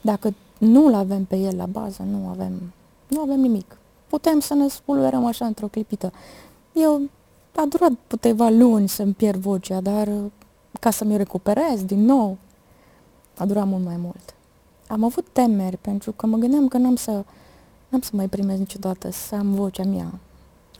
Dacă 0.00 0.34
nu-l 0.58 0.94
avem 0.94 1.24
pe 1.24 1.36
El 1.36 1.56
la 1.56 1.66
bază, 1.66 2.02
nu 2.10 2.28
avem, 2.28 2.72
nu 3.06 3.20
avem 3.20 3.40
nimic. 3.40 3.76
Putem 4.06 4.40
să 4.40 4.54
ne 4.54 4.68
spulberăm 4.68 5.24
așa 5.24 5.46
într-o 5.46 5.66
clipită. 5.66 6.12
Eu 6.72 7.00
a 7.54 7.64
durat 7.68 7.92
câteva 8.06 8.48
luni 8.48 8.88
să-mi 8.88 9.12
pierd 9.12 9.40
vocea, 9.40 9.80
dar 9.80 10.08
ca 10.80 10.90
să 10.90 11.04
mi 11.04 11.16
recuperez 11.16 11.84
din 11.84 12.04
nou, 12.04 12.36
a 13.36 13.44
durat 13.44 13.66
mult 13.66 13.84
mai 13.84 13.96
mult. 13.96 14.34
Am 14.88 15.04
avut 15.04 15.26
temeri 15.32 15.76
pentru 15.76 16.12
că 16.12 16.26
mă 16.26 16.36
gândeam 16.36 16.68
că 16.68 16.76
n-am 16.76 16.96
să, 16.96 17.24
n-am 17.88 18.00
să 18.00 18.10
mai 18.12 18.28
primez 18.28 18.58
niciodată 18.58 19.10
să 19.10 19.34
am 19.34 19.54
vocea 19.54 19.84
mea. 19.84 20.12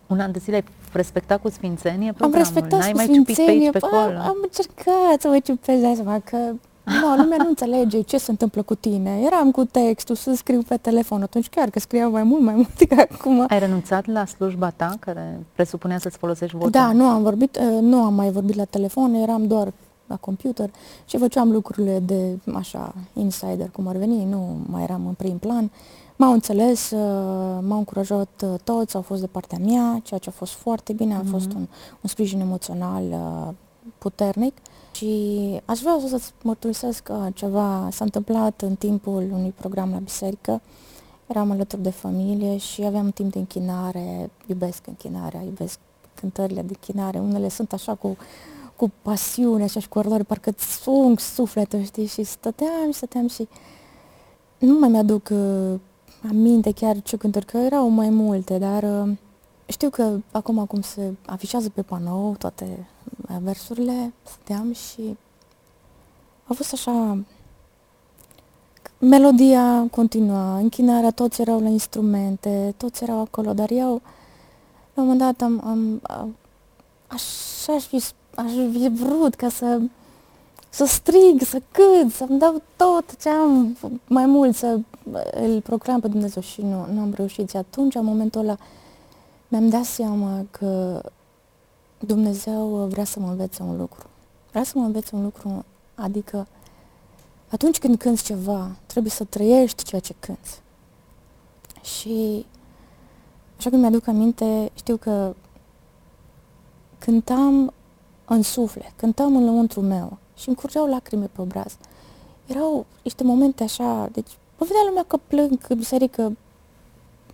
Un 0.07 0.21
an 0.21 0.33
de 0.33 0.39
zile 0.39 0.57
ai 0.57 0.65
respectat 0.93 1.41
cu 1.41 1.49
sfințenie 1.49 2.15
Am 2.19 2.33
respectat 2.33 2.81
N-ai 2.81 2.91
cu 2.91 2.97
mai 2.97 3.07
sfințenie, 3.07 3.45
ciupit 3.45 3.45
pe 3.45 3.51
aici, 3.51 3.71
pe 3.71 3.79
am, 3.83 3.95
acolo. 3.95 4.19
am 4.19 4.37
încercat 4.43 5.21
să 5.21 5.29
mă 5.29 5.39
ciupez 5.39 5.81
de 5.81 5.95
seama 5.95 6.21
că 6.21 6.53
nu, 6.87 7.17
lumea 7.17 7.37
nu 7.39 7.49
înțelege 7.49 8.01
ce 8.01 8.19
se 8.19 8.31
întâmplă 8.31 8.63
cu 8.63 8.75
tine. 8.75 9.21
Eram 9.25 9.51
cu 9.51 9.65
textul 9.65 10.15
să 10.15 10.35
scriu 10.35 10.63
pe 10.69 10.77
telefon, 10.77 11.23
atunci 11.23 11.49
chiar 11.49 11.71
că 11.71 11.79
scriam 11.79 12.13
mai 12.13 12.23
mult, 12.23 12.43
mai 12.43 12.55
mult 12.55 12.83
ca 12.89 13.07
acum. 13.11 13.45
Ai 13.49 13.59
renunțat 13.59 14.07
la 14.07 14.25
slujba 14.25 14.71
ta, 14.71 14.95
care 15.01 15.47
presupunea 15.55 15.99
să-ți 15.99 16.19
folosești 16.19 16.57
vocea? 16.57 16.71
Da, 16.71 16.93
nu 16.93 17.05
am 17.05 17.23
vorbit, 17.23 17.57
uh, 17.57 17.79
nu 17.81 18.03
am 18.03 18.15
mai 18.15 18.31
vorbit 18.31 18.57
la 18.57 18.65
telefon, 18.65 19.15
eram 19.15 19.47
doar 19.47 19.73
la 20.07 20.17
computer 20.17 20.71
și 21.05 21.19
făceam 21.19 21.51
lucrurile 21.51 21.99
de 21.99 22.39
așa 22.55 22.95
insider, 23.13 23.71
cum 23.71 23.87
ar 23.87 23.97
veni, 23.97 24.25
nu 24.25 24.57
mai 24.67 24.83
eram 24.83 25.07
în 25.07 25.13
prim 25.13 25.39
plan. 25.39 25.71
M-au 26.17 26.33
înțeles, 26.33 26.91
uh, 26.91 26.99
m-au 27.61 27.79
încurajat 27.79 28.45
uh, 28.45 28.55
toți, 28.65 28.97
au 28.97 29.03
fost 29.03 29.21
de 29.21 29.27
partea 29.27 29.59
mea, 29.65 30.01
ceea 30.03 30.21
ce 30.21 30.29
a 30.29 30.33
fost 30.33 30.53
foarte 30.53 30.93
bine, 30.93 31.15
a 31.15 31.23
fost 31.31 31.53
un, 31.53 31.67
un 32.01 32.09
sprijin 32.09 32.41
emoțional 32.41 33.03
uh, 33.11 33.55
puternic 33.99 34.55
și 34.97 35.61
aș 35.65 35.79
vrea 35.79 35.99
să-ți 36.09 36.33
mărturisesc 36.43 37.03
că 37.03 37.29
ceva 37.35 37.89
s-a 37.91 38.05
întâmplat 38.05 38.61
în 38.61 38.75
timpul 38.75 39.29
unui 39.33 39.55
program 39.59 39.91
la 39.91 39.97
biserică. 39.97 40.61
Eram 41.27 41.51
alături 41.51 41.83
de 41.83 41.91
familie 41.91 42.57
și 42.57 42.83
aveam 42.83 43.11
timp 43.11 43.33
de 43.33 43.39
închinare, 43.39 44.31
iubesc 44.47 44.87
închinarea, 44.87 45.41
iubesc 45.43 45.79
cântările 46.15 46.63
de 46.63 46.75
închinare, 46.81 47.19
unele 47.19 47.49
sunt 47.49 47.73
așa 47.73 47.95
cu, 47.95 48.17
cu 48.77 48.91
pasiune, 49.03 49.63
așa 49.63 49.81
și 49.81 49.89
cu 49.89 49.99
ardore, 49.99 50.23
parcă 50.23 50.51
îți 50.51 50.89
ung 50.89 51.19
sufletul, 51.19 51.83
știi, 51.83 52.07
și 52.07 52.23
stăteam 52.23 52.91
și 52.91 52.97
stăteam 52.97 53.29
și 53.29 53.49
nu 54.59 54.79
mai 54.79 54.89
mi-aduc 54.89 55.29
uh, 55.33 55.81
aminte 56.29 56.73
chiar 56.73 57.03
ce 57.03 57.17
cântări, 57.17 57.47
că 57.47 57.57
erau 57.57 57.89
mai 57.89 58.09
multe, 58.09 58.59
dar 58.59 58.83
uh, 58.83 59.11
știu 59.67 59.91
că 59.91 60.19
acum 60.31 60.67
cum 60.67 60.81
se 60.81 61.13
afișează 61.27 61.69
pe 61.69 61.83
panou 61.83 62.35
toate 62.39 62.87
uh, 63.31 63.37
versurile, 63.43 64.13
stăteam 64.23 64.73
și 64.73 65.17
a 66.45 66.53
fost 66.53 66.73
așa 66.73 67.19
melodia 68.99 69.87
continua, 69.91 70.57
închinarea, 70.57 71.11
toți 71.11 71.41
erau 71.41 71.61
la 71.61 71.69
instrumente, 71.69 72.75
toți 72.77 73.03
erau 73.03 73.21
acolo, 73.21 73.53
dar 73.53 73.71
eu 73.71 74.01
la 74.95 75.03
un 75.03 75.09
moment 75.09 75.19
dat 75.19 75.49
am, 75.49 75.61
am, 75.65 76.01
am 76.03 76.37
așa 77.07 77.73
aș 77.73 77.85
fi, 77.85 78.03
aș 78.35 78.51
fi 78.73 78.89
vrut 78.89 79.35
ca 79.35 79.49
să 79.49 79.81
să 80.77 80.85
strig, 80.85 81.43
să 81.43 81.61
cânt, 81.71 82.13
să-mi 82.13 82.39
dau 82.39 82.63
tot 82.77 83.17
ce 83.21 83.29
am 83.29 83.77
mai 84.07 84.27
mult, 84.27 84.57
să 84.57 84.79
îl 85.31 85.61
proclam 85.61 86.01
pe 86.01 86.09
Dumnezeu 86.09 86.43
și 86.43 86.63
nu, 86.63 86.87
nu 86.93 87.01
am 87.01 87.13
reușit. 87.15 87.51
Și 87.51 87.57
atunci, 87.57 87.95
în 87.95 88.05
momentul 88.05 88.41
ăla, 88.41 88.57
mi-am 89.49 89.69
dat 89.69 89.85
seama 89.85 90.45
că 90.51 91.03
Dumnezeu 91.99 92.87
vrea 92.87 93.05
să 93.05 93.21
mă 93.21 93.29
învețe 93.29 93.63
un 93.63 93.77
lucru. 93.77 94.07
Vrea 94.51 94.63
să 94.65 94.73
mă 94.79 94.85
învețe 94.85 95.15
un 95.17 95.23
lucru, 95.23 95.65
adică 95.95 96.47
atunci 97.51 97.79
când 97.79 97.99
cânți 97.99 98.25
ceva, 98.25 98.77
trebuie 98.87 99.11
să 99.11 99.25
trăiești 99.25 99.85
ceea 99.85 100.01
ce 100.01 100.15
cânți. 100.21 100.61
Și 101.83 102.47
așa 103.59 103.71
când 103.71 103.81
mi-aduc 103.81 104.07
aminte, 104.07 104.71
știu 104.75 104.97
că 104.97 105.35
cântam 106.99 107.73
în 108.25 108.43
suflet, 108.43 108.93
cântam 108.97 109.37
în 109.37 109.45
lăuntru 109.45 109.81
meu 109.81 110.19
și 110.37 110.49
îmi 110.49 110.57
curgeau 110.57 110.87
lacrime 110.87 111.27
pe 111.27 111.41
obraz. 111.41 111.77
Erau 112.47 112.87
niște 113.03 113.25
momente 113.25 113.63
așa, 113.63 114.09
deci 114.13 114.31
mă 114.59 114.67
vedea 114.67 114.83
lumea 114.87 115.05
că 115.07 115.17
plâng 115.17 115.59
în 115.69 115.77
biserică 115.77 116.37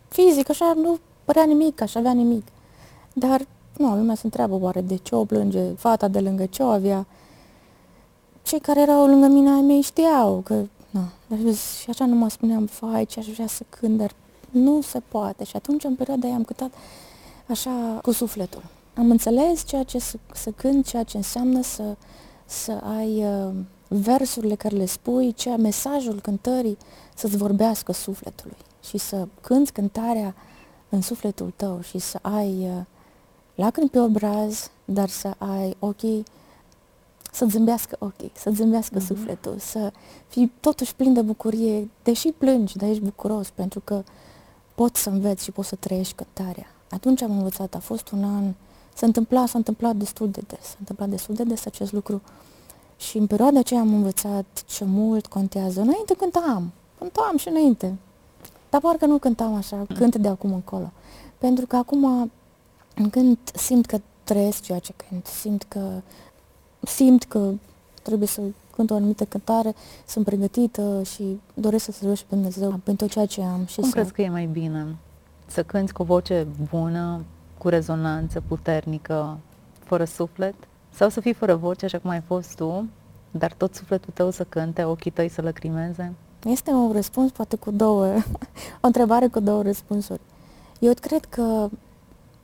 fizic, 0.09 0.51
așa 0.51 0.73
nu 0.73 0.99
părea 1.25 1.45
nimic, 1.45 1.81
așa 1.81 1.99
avea 1.99 2.13
nimic. 2.13 2.47
Dar 3.13 3.47
nu, 3.77 3.97
lumea 3.97 4.15
se 4.15 4.21
întreabă 4.25 4.59
oare 4.61 4.81
de 4.81 4.97
ce 4.97 5.15
o 5.15 5.25
plânge 5.25 5.73
fata 5.77 6.09
de 6.09 6.21
lângă 6.21 6.47
ce 6.47 6.63
o 6.63 6.67
avea. 6.67 7.07
Cei 8.43 8.61
care 8.61 8.81
erau 8.81 9.07
lângă 9.07 9.27
mine 9.27 9.51
ai 9.51 9.61
mei 9.61 9.81
știau 9.81 10.41
că, 10.45 10.65
na, 10.91 11.09
și 11.81 11.91
așa 11.91 12.07
nu 12.07 12.15
mă 12.15 12.29
spuneam, 12.29 12.67
fai, 12.67 13.05
ce 13.05 13.19
aș 13.19 13.27
vrea 13.27 13.47
să 13.47 13.63
cânt, 13.69 13.99
dar 13.99 14.13
nu 14.51 14.81
se 14.81 15.03
poate. 15.09 15.45
Și 15.45 15.57
atunci, 15.57 15.85
în 15.85 15.95
perioada 15.95 16.27
aia, 16.27 16.37
am 16.37 16.45
cântat 16.45 16.71
așa 17.49 17.99
cu 18.03 18.11
sufletul. 18.11 18.63
Am 18.95 19.11
înțeles 19.11 19.65
ceea 19.67 19.83
ce 19.83 19.99
să, 19.99 20.17
să 20.35 20.51
cânt, 20.51 20.87
ceea 20.87 21.03
ce 21.03 21.17
înseamnă 21.17 21.63
să, 21.63 21.97
să 22.45 22.73
ai 22.99 23.25
uh, 23.25 23.55
versurile 23.89 24.55
care 24.55 24.77
le 24.77 24.87
spui, 24.87 25.33
ceea 25.33 25.57
mesajul 25.57 26.21
cântării 26.21 26.79
să-ți 27.15 27.37
vorbească 27.37 27.93
sufletului 27.93 28.57
și 28.85 28.99
să 28.99 29.27
cânți 29.41 29.73
cântarea 29.73 30.35
în 30.93 31.01
sufletul 31.01 31.53
tău 31.57 31.81
și 31.81 31.99
să 31.99 32.19
ai 32.23 32.69
uh, 32.77 32.85
lacrimi 33.55 33.89
pe 33.89 33.99
obraz, 33.99 34.71
dar 34.85 35.09
să 35.09 35.35
ai 35.39 35.77
ochii 35.79 36.25
să 37.33 37.47
zâmbească 37.49 37.97
ochii, 37.99 38.33
să 38.35 38.51
zâmbească 38.51 38.99
mm-hmm. 38.99 39.07
sufletul, 39.07 39.55
să 39.59 39.93
fii 40.29 40.53
totuși 40.61 40.95
plin 40.95 41.13
de 41.13 41.23
bucurie, 41.23 41.91
deși 42.03 42.29
plângi, 42.29 42.77
dar 42.77 42.89
ești 42.89 43.03
bucuros 43.03 43.51
pentru 43.51 43.81
că 43.85 44.03
poți 44.75 45.03
să 45.03 45.09
înveți 45.09 45.45
și 45.45 45.51
poți 45.51 45.69
să 45.69 45.75
trăiești 45.75 46.15
cântarea. 46.15 46.67
Atunci 46.91 47.23
am 47.23 47.31
învățat, 47.31 47.75
a 47.75 47.79
fost 47.79 48.11
un 48.11 48.25
an, 48.25 48.53
s-a 48.95 49.07
întâmplat, 49.07 49.49
s-a 49.49 49.59
întâmplat 49.59 49.97
destul 49.97 50.31
de 50.31 50.41
des, 50.47 50.65
s-a 50.65 50.77
întâmplat 50.79 51.09
destul 51.09 51.35
de 51.35 51.43
des 51.43 51.67
acest 51.67 51.93
lucru 51.93 52.23
și 52.97 53.19
în 53.19 53.27
perioada 53.27 53.59
aceea 53.59 53.81
am 53.81 53.95
învățat 53.95 54.65
ce 54.67 54.85
mult 54.85 55.27
contează. 55.27 55.81
Înainte 55.81 56.15
cântam, 56.15 56.73
cântam 56.99 57.37
și 57.37 57.49
înainte, 57.49 57.97
dar 58.73 58.81
parcă 58.81 59.07
nu 59.07 59.19
cântam 59.19 59.55
așa, 59.55 59.87
cânt 59.95 60.17
de 60.17 60.29
acum 60.29 60.53
încolo. 60.53 60.93
Pentru 61.39 61.67
că 61.67 61.77
acum, 61.77 62.31
când 63.11 63.39
simt 63.55 63.87
că 63.87 63.99
trăiesc 64.25 64.63
ceea 64.63 64.79
ce 64.79 64.93
cânt, 65.09 65.27
simt 65.27 65.63
că 65.63 66.01
simt 66.81 67.25
că 67.25 67.51
trebuie 68.03 68.29
să 68.29 68.41
cânt 68.75 68.91
o 68.91 68.95
anumită 68.95 69.25
cântare, 69.25 69.75
sunt 70.07 70.25
pregătită 70.25 71.03
și 71.03 71.41
doresc 71.55 71.85
să 71.85 71.93
se 71.93 72.07
pe 72.07 72.25
Dumnezeu 72.29 72.81
pentru 72.85 73.07
ceea 73.07 73.27
ce 73.27 73.43
am. 73.43 73.65
Și 73.67 73.81
Cum 73.81 73.89
să... 73.89 73.95
crezi 73.95 74.13
că 74.13 74.23
e 74.23 74.29
mai 74.29 74.47
bine? 74.47 74.97
Să 75.47 75.63
cânți 75.63 75.93
cu 75.93 76.03
o 76.03 76.05
voce 76.05 76.47
bună, 76.71 77.25
cu 77.59 77.69
rezonanță 77.69 78.43
puternică, 78.49 79.39
fără 79.79 80.05
suflet? 80.05 80.55
Sau 80.91 81.09
să 81.09 81.21
fii 81.21 81.33
fără 81.35 81.55
voce, 81.55 81.85
așa 81.85 81.99
cum 81.99 82.11
ai 82.11 82.21
fost 82.21 82.57
tu, 82.57 82.89
dar 83.31 83.53
tot 83.53 83.75
sufletul 83.75 84.13
tău 84.15 84.31
să 84.31 84.45
cânte, 84.45 84.85
ochii 84.85 85.11
tăi 85.11 85.29
să 85.29 85.43
lăcrimeze? 85.43 86.13
Este 86.45 86.71
un 86.71 86.93
răspuns 86.93 87.31
poate 87.31 87.57
cu 87.57 87.71
două, 87.71 88.07
o 88.83 88.87
întrebare 88.87 89.27
cu 89.27 89.41
două 89.41 89.63
răspunsuri. 89.63 90.21
Eu 90.79 90.93
cred 91.01 91.25
că 91.25 91.69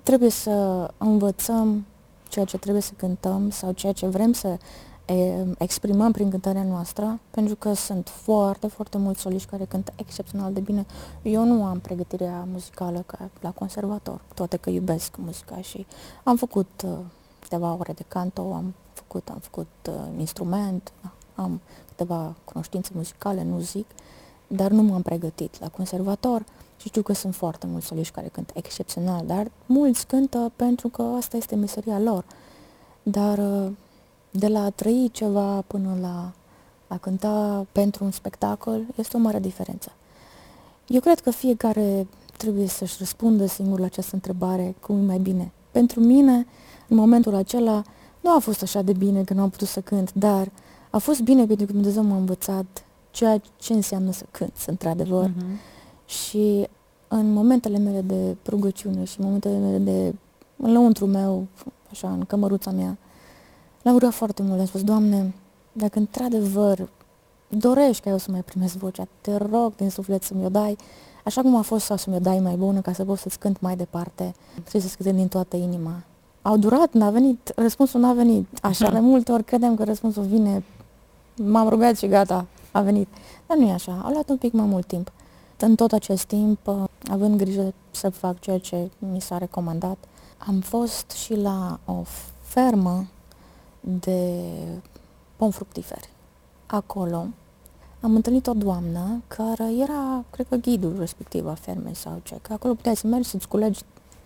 trebuie 0.03 0.31
să 0.31 0.91
învățăm 0.99 1.87
ceea 2.29 2.45
ce 2.45 2.59
trebuie 2.59 2.83
să 2.83 2.93
cântăm 2.97 3.51
sau 3.51 3.73
ceea 3.73 3.93
ce 3.93 4.07
vrem 4.07 4.33
să 4.33 4.59
e, 5.07 5.45
exprimăm 5.59 6.13
prin 6.13 6.31
cântarea 6.31 6.63
noastră, 6.63 7.19
pentru 7.31 7.57
că 7.57 7.73
sunt 7.73 8.09
foarte, 8.09 8.67
foarte 8.67 8.99
mulți 8.99 9.21
soliști 9.21 9.49
care 9.49 9.65
cântă 9.65 9.93
excepțional 9.97 10.53
de 10.53 10.61
bine. 10.61 10.87
Eu 11.23 11.45
nu 11.45 11.65
am 11.65 11.79
pregătirea 11.79 12.47
muzicală 12.53 13.03
ca 13.07 13.31
la 13.41 13.51
conservator, 13.51 14.21
toate 14.35 14.57
că 14.57 14.71
iubesc 14.71 15.17
muzica 15.17 15.61
și 15.61 15.87
am 16.25 16.37
făcut 16.37 16.83
uh, 16.85 16.99
câteva 17.39 17.77
ore 17.79 17.93
de 17.93 18.05
canto, 18.09 18.41
am 18.43 18.75
făcut, 18.93 19.29
am 19.29 19.39
făcut 19.39 19.69
uh, 19.89 19.95
instrument, 20.19 20.93
am 21.41 21.61
câteva 21.89 22.35
cunoștințe 22.45 22.91
muzicale, 22.95 23.43
nu 23.43 23.61
zic, 23.61 23.87
dar 24.47 24.71
nu 24.71 24.83
m-am 24.83 25.03
pregătit 25.03 25.61
la 25.61 25.69
conservator 25.69 26.45
și 26.77 26.89
știu 26.89 27.03
că 27.03 27.13
sunt 27.13 27.35
foarte 27.35 27.67
mulți 27.67 27.87
soliști 27.87 28.15
care 28.15 28.29
cântă 28.29 28.53
excepțional, 28.57 29.27
dar 29.27 29.51
mulți 29.67 30.07
cântă 30.07 30.53
pentru 30.57 30.89
că 30.89 31.03
asta 31.03 31.37
este 31.37 31.55
meseria 31.55 31.99
lor. 31.99 32.25
Dar 33.03 33.39
uh, 33.39 33.71
de 34.31 34.49
la 34.49 34.65
a 34.65 34.71
trăi 34.71 35.11
ceva 35.13 35.61
până 35.67 35.97
la 36.01 36.33
a 36.87 36.97
cânta 36.97 37.67
pentru 37.73 38.05
un 38.05 38.11
spectacol 38.11 38.83
este 38.97 39.17
o 39.17 39.21
mare 39.21 39.39
diferență. 39.39 39.93
Eu 40.87 41.01
cred 41.01 41.21
că 41.21 41.31
fiecare 41.31 42.07
trebuie 42.37 42.67
să-și 42.67 42.97
răspundă 42.99 43.47
singur 43.47 43.79
la 43.79 43.85
această 43.85 44.15
întrebare 44.15 44.75
cum 44.81 44.97
e 44.97 45.07
mai 45.07 45.19
bine. 45.19 45.53
Pentru 45.71 46.01
mine, 46.01 46.47
în 46.89 46.97
momentul 46.97 47.35
acela, 47.35 47.83
nu 48.21 48.35
a 48.35 48.39
fost 48.39 48.63
așa 48.63 48.83
de 48.83 48.93
bine 48.93 49.23
că 49.25 49.35
nu 49.35 49.43
am 49.43 49.51
putut 49.51 49.69
să 49.69 49.81
cânt, 49.81 50.13
dar 50.13 50.51
a 50.91 50.99
fost 50.99 51.21
bine 51.21 51.47
pentru 51.47 51.67
că 51.67 51.73
Dumnezeu 51.73 52.03
m-a 52.03 52.17
învățat 52.17 52.85
ceea 53.11 53.41
ce 53.57 53.73
înseamnă 53.73 54.13
să 54.13 54.25
cânt, 54.31 54.65
într-adevăr. 54.67 55.29
Uh-huh. 55.29 56.07
Și 56.07 56.69
în 57.09 57.33
momentele 57.33 57.79
mele 57.79 58.01
de 58.01 58.37
rugăciune 58.47 59.05
și 59.05 59.21
în 59.21 59.27
momentele 59.27 59.59
mele 59.59 59.79
de 59.79 60.15
în 60.57 60.73
lăuntru 60.73 61.07
meu, 61.07 61.47
așa, 61.91 62.11
în 62.11 62.25
cămăruța 62.25 62.71
mea, 62.71 62.97
l-am 63.83 63.95
rugat 63.95 64.13
foarte 64.13 64.43
mult, 64.43 64.61
am 64.61 64.67
spus, 64.67 64.83
Doamne, 64.83 65.35
dacă 65.73 65.99
într-adevăr 65.99 66.89
dorești 67.49 68.03
ca 68.03 68.11
eu 68.11 68.19
să 68.19 68.31
mai 68.31 68.43
primesc 68.43 68.75
vocea, 68.75 69.07
te 69.21 69.37
rog 69.37 69.77
din 69.77 69.91
suflet 69.91 70.23
să 70.23 70.35
mi-o 70.35 70.49
dai, 70.49 70.77
așa 71.25 71.43
cum 71.43 71.57
a 71.57 71.61
fost 71.61 71.85
sau 71.85 71.97
să 71.97 72.11
mi-o 72.11 72.19
dai 72.19 72.39
mai 72.39 72.57
bună 72.57 72.81
ca 72.81 72.93
să 72.93 73.05
pot 73.05 73.19
să-ți 73.19 73.39
cânt 73.39 73.61
mai 73.61 73.77
departe, 73.77 74.35
trebuie 74.53 74.83
să-ți 74.83 74.97
cânt 74.97 75.17
din 75.17 75.29
toată 75.29 75.57
inima. 75.57 76.03
Au 76.43 76.57
durat, 76.57 76.93
n-a 76.93 77.11
venit, 77.11 77.53
răspunsul 77.57 78.01
n-a 78.01 78.13
venit. 78.13 78.47
Așa 78.63 78.91
de 78.91 78.99
multe 78.99 79.33
ori 79.33 79.45
credem 79.45 79.77
că 79.77 79.85
răspunsul 79.85 80.23
vine, 80.23 80.63
m-am 81.39 81.69
rugat 81.69 81.97
și 81.97 82.07
gata, 82.07 82.47
a 82.73 82.81
venit. 82.81 83.09
Dar 83.47 83.57
nu 83.57 83.69
e 83.69 83.73
așa, 83.73 84.01
a 84.05 84.11
luat 84.11 84.29
un 84.29 84.37
pic 84.37 84.53
mai 84.53 84.67
mult 84.67 84.87
timp. 84.87 85.13
În 85.59 85.75
tot 85.75 85.93
acest 85.93 86.25
timp, 86.25 86.67
uh, 86.67 86.85
având 87.11 87.37
grijă 87.37 87.73
să 87.91 88.11
fac 88.11 88.41
ceea 88.41 88.59
ce 88.59 88.91
mi 88.99 89.21
s-a 89.21 89.39
recomandat, 89.39 89.97
am 90.47 90.61
fost 90.61 91.11
și 91.11 91.35
la 91.35 91.79
o 91.85 92.03
fermă 92.43 93.07
de 93.81 94.43
pom 95.37 95.51
fructiferi. 95.51 96.09
Acolo 96.67 97.27
am 98.01 98.15
întâlnit 98.15 98.47
o 98.47 98.53
doamnă 98.53 99.23
care 99.27 99.75
era, 99.79 100.25
cred 100.31 100.47
că, 100.49 100.57
ghidul 100.57 100.97
respectiv 100.99 101.47
a 101.47 101.55
fermei 101.55 101.95
sau 101.95 102.21
ce, 102.23 102.39
că 102.43 102.53
acolo 102.53 102.75
puteai 102.75 102.97
să 102.97 103.07
mergi 103.07 103.29
să-ți 103.29 103.49
culegi 103.49 103.81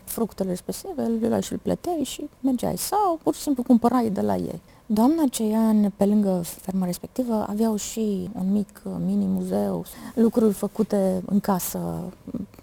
fructele 0.04 0.49
respective, 0.49 1.02
le 1.02 1.40
și 1.40 1.52
îl 1.52 1.59
plăteai 1.59 2.02
și 2.04 2.28
mergeai 2.40 2.78
sau 2.78 3.19
pur 3.23 3.35
și 3.35 3.40
simplu 3.40 3.62
cumpărai 3.62 4.11
de 4.11 4.21
la 4.21 4.37
ei. 4.37 4.61
Doamna 4.87 5.23
aceea, 5.23 5.75
pe 5.97 6.05
lângă 6.05 6.41
ferma 6.45 6.85
respectivă, 6.85 7.47
aveau 7.49 7.77
și 7.77 8.31
un 8.39 8.53
mic 8.53 8.83
mini-muzeu, 8.85 9.85
lucruri 10.15 10.53
făcute 10.53 11.23
în 11.27 11.41
casă, 11.41 12.03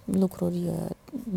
lucruri, 0.06 0.72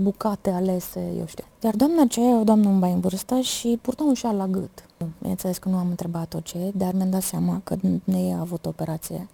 bucate 0.02 0.50
alese, 0.50 1.12
eu 1.18 1.26
știu. 1.26 1.44
Iar 1.62 1.76
doamna 1.76 2.02
aceea 2.02 2.28
e 2.28 2.40
o 2.40 2.44
doamnă 2.44 2.68
un 2.68 2.78
bai 2.78 2.92
în 2.92 3.00
vârstă 3.00 3.40
și 3.40 3.78
purta 3.82 4.02
un 4.02 4.14
șal 4.14 4.36
la 4.36 4.46
gât. 4.46 4.84
Bineînțeles 5.18 5.58
că 5.58 5.68
nu 5.68 5.76
am 5.76 5.88
întrebat-o 5.88 6.40
ce, 6.40 6.72
dar 6.74 6.92
mi-am 6.92 7.10
dat 7.10 7.22
seama 7.22 7.60
că 7.64 7.76
ne 8.04 8.34
a 8.34 8.40
avut 8.40 8.66
operație. 8.66 9.28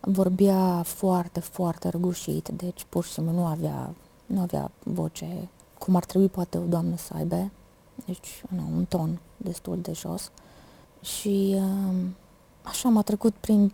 Vorbea 0.00 0.82
foarte, 0.82 1.40
foarte 1.40 1.88
răgușit, 1.88 2.48
deci 2.48 2.86
pur 2.88 3.04
și 3.04 3.12
simplu 3.12 3.32
nu 3.32 3.44
avea, 3.44 3.94
nu 4.26 4.40
avea 4.40 4.70
voce 4.82 5.48
cum 5.78 5.96
ar 5.96 6.04
trebui 6.04 6.28
poate 6.28 6.58
o 6.58 6.64
doamnă 6.64 6.96
să 6.96 7.12
aibă. 7.16 7.50
Deci, 8.06 8.42
nu, 8.48 8.62
un 8.76 8.84
ton 8.84 9.18
destul 9.36 9.78
de 9.80 9.92
jos. 9.92 10.30
Și 11.06 11.54
uh, 11.54 11.94
așa 12.62 12.88
m-a 12.88 13.02
trecut 13.02 13.34
prin, 13.34 13.72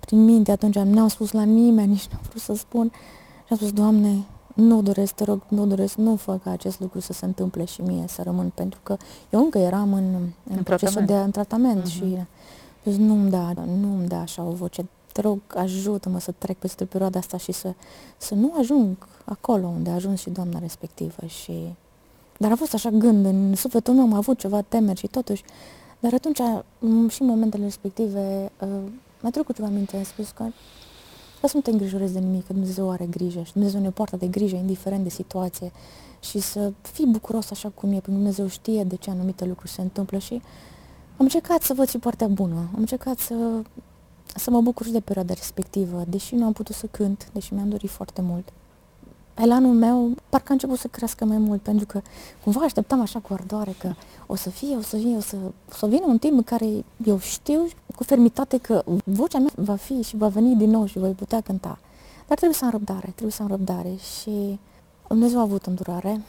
prin 0.00 0.24
minte 0.24 0.50
atunci, 0.50 0.78
nu 0.78 1.00
am 1.00 1.08
spus 1.08 1.32
la 1.32 1.42
nimeni, 1.42 1.88
nici 1.88 2.06
nu 2.06 2.16
am 2.16 2.24
vrut 2.28 2.42
să 2.42 2.54
spun. 2.54 2.90
Și 3.46 3.52
am 3.52 3.56
spus, 3.56 3.72
Doamne, 3.72 4.24
nu 4.54 4.82
doresc, 4.82 5.14
te 5.14 5.24
rog, 5.24 5.42
nu 5.48 5.66
doresc, 5.66 5.94
nu 5.94 6.16
fă 6.16 6.38
ca 6.42 6.50
acest 6.50 6.80
lucru 6.80 7.00
să 7.00 7.12
se 7.12 7.24
întâmple 7.24 7.64
și 7.64 7.80
mie 7.80 8.04
să 8.08 8.22
rămân, 8.22 8.52
pentru 8.54 8.80
că 8.82 8.96
eu 9.30 9.40
încă 9.40 9.58
eram 9.58 9.92
în, 9.92 10.14
în, 10.14 10.56
în 10.56 10.62
procesul 10.62 11.04
de 11.04 11.14
în 11.14 11.30
tratament 11.30 11.82
uh-huh. 11.82 11.92
și 11.92 12.16
zis, 12.84 12.96
nu-mi 12.96 13.30
da, 13.30 13.52
nu-mi 13.80 14.08
da 14.08 14.20
așa 14.20 14.42
o 14.42 14.50
voce, 14.50 14.88
te 15.12 15.20
rog, 15.20 15.38
ajută-mă 15.56 16.20
să 16.20 16.32
trec 16.38 16.56
peste 16.56 16.84
perioada 16.84 17.18
asta 17.18 17.36
și 17.36 17.52
să, 17.52 17.74
să 18.16 18.34
nu 18.34 18.52
ajung 18.58 18.96
acolo 19.24 19.66
unde 19.66 19.90
a 19.90 19.94
ajuns 19.94 20.20
și 20.20 20.30
doamna 20.30 20.58
respectivă. 20.58 21.26
Și... 21.26 21.52
Dar 22.36 22.50
a 22.50 22.56
fost 22.56 22.74
așa 22.74 22.90
gând, 22.90 23.24
în 23.24 23.54
sufletul 23.54 23.94
meu 23.94 24.02
am 24.02 24.12
avut 24.12 24.38
ceva 24.38 24.60
temeri 24.60 24.98
și 24.98 25.06
totuși 25.06 25.44
dar 26.00 26.12
atunci, 26.14 26.40
și 27.12 27.22
în 27.22 27.28
momentele 27.28 27.64
respective, 27.64 28.52
uh, 28.60 28.68
mi-a 29.20 29.30
trecut 29.30 29.54
ceva 29.54 29.68
minte, 29.68 29.96
am 29.96 30.02
spus 30.02 30.30
că 30.30 30.44
să 31.42 31.50
nu 31.54 31.60
te 31.60 31.70
îngrijorezi 31.70 32.12
de 32.12 32.18
nimic, 32.18 32.46
că 32.46 32.52
Dumnezeu 32.52 32.90
are 32.90 33.06
grijă 33.06 33.42
și 33.42 33.52
Dumnezeu 33.52 33.80
ne 33.80 33.90
poartă 33.90 34.16
de 34.16 34.26
grijă, 34.26 34.56
indiferent 34.56 35.02
de 35.02 35.08
situație 35.08 35.72
și 36.20 36.38
să 36.38 36.72
fii 36.82 37.06
bucuros 37.06 37.50
așa 37.50 37.68
cum 37.68 37.88
e, 37.88 37.92
pentru 37.92 38.10
că 38.10 38.16
Dumnezeu 38.16 38.46
știe 38.46 38.84
de 38.84 38.96
ce 38.96 39.10
anumite 39.10 39.44
lucruri 39.44 39.70
se 39.70 39.80
întâmplă 39.80 40.18
și 40.18 40.32
am 41.16 41.26
încercat 41.26 41.62
să 41.62 41.74
văd 41.74 41.88
și 41.88 41.98
partea 41.98 42.26
bună, 42.26 42.54
am 42.54 42.78
încercat 42.78 43.18
să, 43.18 43.62
să 44.36 44.50
mă 44.50 44.60
bucur 44.60 44.86
și 44.86 44.92
de 44.92 45.00
perioada 45.00 45.34
respectivă, 45.34 46.04
deși 46.08 46.34
nu 46.34 46.44
am 46.44 46.52
putut 46.52 46.74
să 46.74 46.86
cânt, 46.86 47.30
deși 47.32 47.54
mi-am 47.54 47.68
dorit 47.68 47.90
foarte 47.90 48.20
mult 48.20 48.52
elanul 49.34 49.74
meu 49.74 50.14
parcă 50.28 50.46
a 50.48 50.52
început 50.52 50.78
să 50.78 50.88
crească 50.88 51.24
mai 51.24 51.38
mult, 51.38 51.60
pentru 51.60 51.86
că 51.86 52.00
cumva 52.44 52.60
așteptam 52.60 53.00
așa 53.00 53.18
cu 53.18 53.32
ardoare 53.32 53.74
că 53.78 53.92
o 54.26 54.34
să 54.34 54.50
fie, 54.50 54.76
o 54.76 54.80
să 54.80 54.96
fie, 54.96 55.16
o 55.16 55.20
să, 55.20 55.36
o 55.70 55.74
să 55.74 55.86
vină 55.86 56.04
un 56.06 56.18
timp 56.18 56.32
în 56.32 56.42
care 56.42 56.84
eu 57.04 57.18
știu 57.18 57.66
cu 57.96 58.04
fermitate 58.04 58.58
că 58.58 58.84
vocea 59.04 59.38
mea 59.38 59.50
va 59.54 59.74
fi 59.74 60.02
și 60.02 60.16
va 60.16 60.28
veni 60.28 60.56
din 60.56 60.70
nou 60.70 60.86
și 60.86 60.98
voi 60.98 61.10
putea 61.10 61.40
cânta. 61.40 61.78
Dar 62.26 62.36
trebuie 62.36 62.58
să 62.58 62.64
am 62.64 62.70
răbdare, 62.70 63.06
trebuie 63.06 63.30
să 63.30 63.42
am 63.42 63.48
răbdare 63.48 63.94
și 63.94 64.58
Dumnezeu 65.08 65.38
a 65.38 65.42
avut 65.42 65.66
îndurare, 65.66 66.20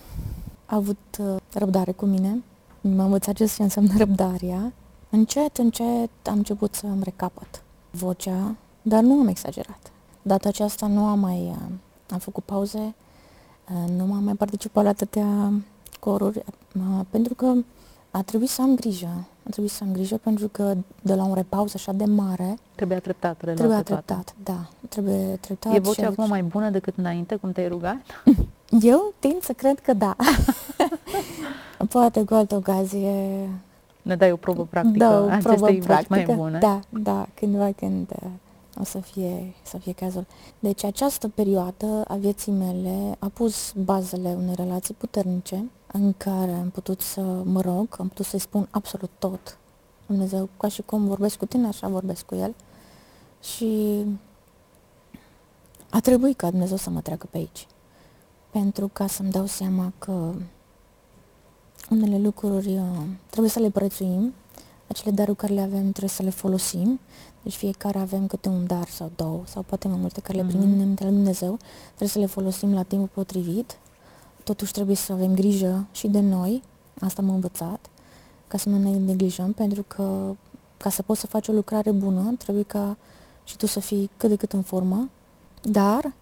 a 0.65 0.75
avut 0.75 0.97
uh, 1.19 1.35
răbdare 1.53 1.91
cu 1.91 2.05
mine, 2.05 2.43
m-a 2.81 3.03
învățat 3.03 3.35
ce 3.35 3.49
înseamnă 3.57 3.91
răbdarea. 3.97 4.73
Încet, 5.09 5.57
încet 5.57 6.09
am 6.25 6.37
început 6.37 6.73
să 6.73 6.85
îmi 6.85 7.03
recapăt 7.03 7.63
vocea, 7.91 8.55
dar 8.81 9.03
nu 9.03 9.19
am 9.19 9.27
exagerat. 9.27 9.91
Data 10.21 10.49
aceasta 10.49 10.87
nu 10.87 11.05
am 11.05 11.19
mai 11.19 11.39
uh, 11.39 11.71
am 12.11 12.19
făcut 12.19 12.43
pauze, 12.43 12.93
uh, 13.73 13.89
nu 13.97 14.05
m-am 14.05 14.23
mai 14.23 14.33
participat 14.33 14.83
la 14.83 14.89
atâtea 14.89 15.53
coruri, 15.99 16.37
uh, 16.75 17.05
pentru 17.09 17.33
că 17.33 17.53
a 18.11 18.21
trebuit 18.21 18.49
să 18.49 18.61
am 18.61 18.75
grijă. 18.75 19.25
A 19.43 19.49
trebuit 19.49 19.71
să 19.71 19.83
am 19.83 19.91
grijă 19.91 20.17
pentru 20.17 20.47
că 20.47 20.75
de 21.01 21.15
la 21.15 21.23
un 21.23 21.33
repaus 21.33 21.73
așa 21.73 21.91
de 21.91 22.05
mare... 22.05 22.57
Trebuia 22.75 22.99
treptat 22.99 23.37
Trebuia 23.37 23.81
treptat, 23.81 24.33
da. 24.43 24.69
Trebuie 24.89 25.37
treptat. 25.39 25.75
E 25.75 25.79
vocea 25.79 26.07
acum 26.07 26.27
mai 26.27 26.43
bună 26.43 26.69
decât 26.69 26.97
înainte, 26.97 27.35
cum 27.35 27.51
te-ai 27.51 27.67
rugat? 27.67 27.95
Eu 28.81 29.13
tind 29.19 29.41
să 29.41 29.53
cred 29.53 29.79
că 29.79 29.93
da. 29.93 30.15
Poate 31.89 32.23
cu 32.23 32.33
altă 32.33 32.55
ocazie... 32.55 33.49
Ne 34.01 34.15
dai 34.15 34.31
o 34.31 34.35
probă 34.35 34.67
practică 34.69 34.97
da, 34.97 35.19
o 35.19 35.37
probă 35.41 35.65
practică. 35.65 36.05
mai 36.07 36.25
bune. 36.35 36.57
Da, 36.59 36.79
da, 36.89 37.27
cândva 37.33 37.69
când 37.75 38.09
uh, 38.23 38.29
o 38.81 38.83
să 38.83 38.99
fie, 38.99 39.53
să 39.63 39.77
fie 39.77 39.91
cazul. 39.91 40.25
Deci 40.59 40.83
această 40.83 41.27
perioadă 41.27 42.03
a 42.07 42.15
vieții 42.15 42.51
mele 42.51 43.15
a 43.19 43.29
pus 43.29 43.73
bazele 43.75 44.29
unei 44.29 44.55
relații 44.55 44.93
puternice 44.93 45.69
în 45.91 46.13
care 46.17 46.51
am 46.51 46.69
putut 46.69 47.01
să 47.01 47.21
mă 47.43 47.61
rog, 47.61 47.95
am 47.99 48.07
putut 48.07 48.25
să-i 48.25 48.39
spun 48.39 48.67
absolut 48.71 49.09
tot. 49.19 49.57
Dumnezeu, 50.05 50.49
ca 50.57 50.67
și 50.67 50.81
cum 50.81 51.07
vorbesc 51.07 51.37
cu 51.37 51.45
tine, 51.45 51.67
așa 51.67 51.87
vorbesc 51.87 52.25
cu 52.25 52.35
El. 52.35 52.55
Și 53.41 54.03
a 55.89 55.99
trebuit 55.99 56.37
ca 56.37 56.49
Dumnezeu 56.49 56.77
să 56.77 56.89
mă 56.89 57.01
treacă 57.01 57.27
pe 57.29 57.37
aici. 57.37 57.67
Pentru 58.51 58.89
ca 58.93 59.07
să-mi 59.07 59.31
dau 59.31 59.45
seama 59.45 59.93
că 59.99 60.33
unele 61.89 62.17
lucruri 62.17 62.77
uh, 62.77 63.05
trebuie 63.29 63.51
să 63.51 63.59
le 63.59 63.69
prețuim, 63.69 64.33
acele 64.87 65.11
daruri 65.11 65.37
care 65.37 65.53
le 65.53 65.61
avem 65.61 65.81
trebuie 65.81 66.09
să 66.09 66.23
le 66.23 66.29
folosim, 66.29 66.99
deci 67.41 67.55
fiecare 67.55 67.99
avem 67.99 68.27
câte 68.27 68.49
un 68.49 68.65
dar 68.65 68.87
sau 68.87 69.11
două, 69.15 69.41
sau 69.45 69.61
poate 69.61 69.87
mai 69.87 69.97
multe 69.99 70.21
care 70.21 70.37
le 70.37 70.43
primim 70.43 70.93
mm-hmm. 70.93 70.95
de 70.95 71.03
la 71.03 71.09
Dumnezeu, 71.09 71.57
trebuie 71.87 72.09
să 72.09 72.19
le 72.19 72.25
folosim 72.25 72.73
la 72.73 72.83
timpul 72.83 73.09
potrivit. 73.13 73.77
Totuși 74.43 74.71
trebuie 74.71 74.95
să 74.95 75.11
avem 75.11 75.33
grijă 75.33 75.87
și 75.91 76.07
de 76.07 76.19
noi, 76.19 76.63
asta 76.99 77.21
m-am 77.21 77.33
învățat, 77.33 77.89
ca 78.47 78.57
să 78.57 78.69
nu 78.69 78.77
ne 78.77 78.97
neglijăm, 78.97 79.53
pentru 79.53 79.83
că 79.87 80.35
ca 80.77 80.89
să 80.89 81.01
poți 81.01 81.19
să 81.19 81.27
faci 81.27 81.47
o 81.47 81.51
lucrare 81.51 81.91
bună, 81.91 82.33
trebuie 82.37 82.63
ca 82.63 82.97
și 83.43 83.57
tu 83.57 83.65
să 83.65 83.79
fii 83.79 84.09
cât 84.17 84.29
de 84.29 84.35
cât 84.35 84.53
în 84.53 84.61
formă, 84.61 85.09
dar 85.61 86.03
Uh, 86.03 86.20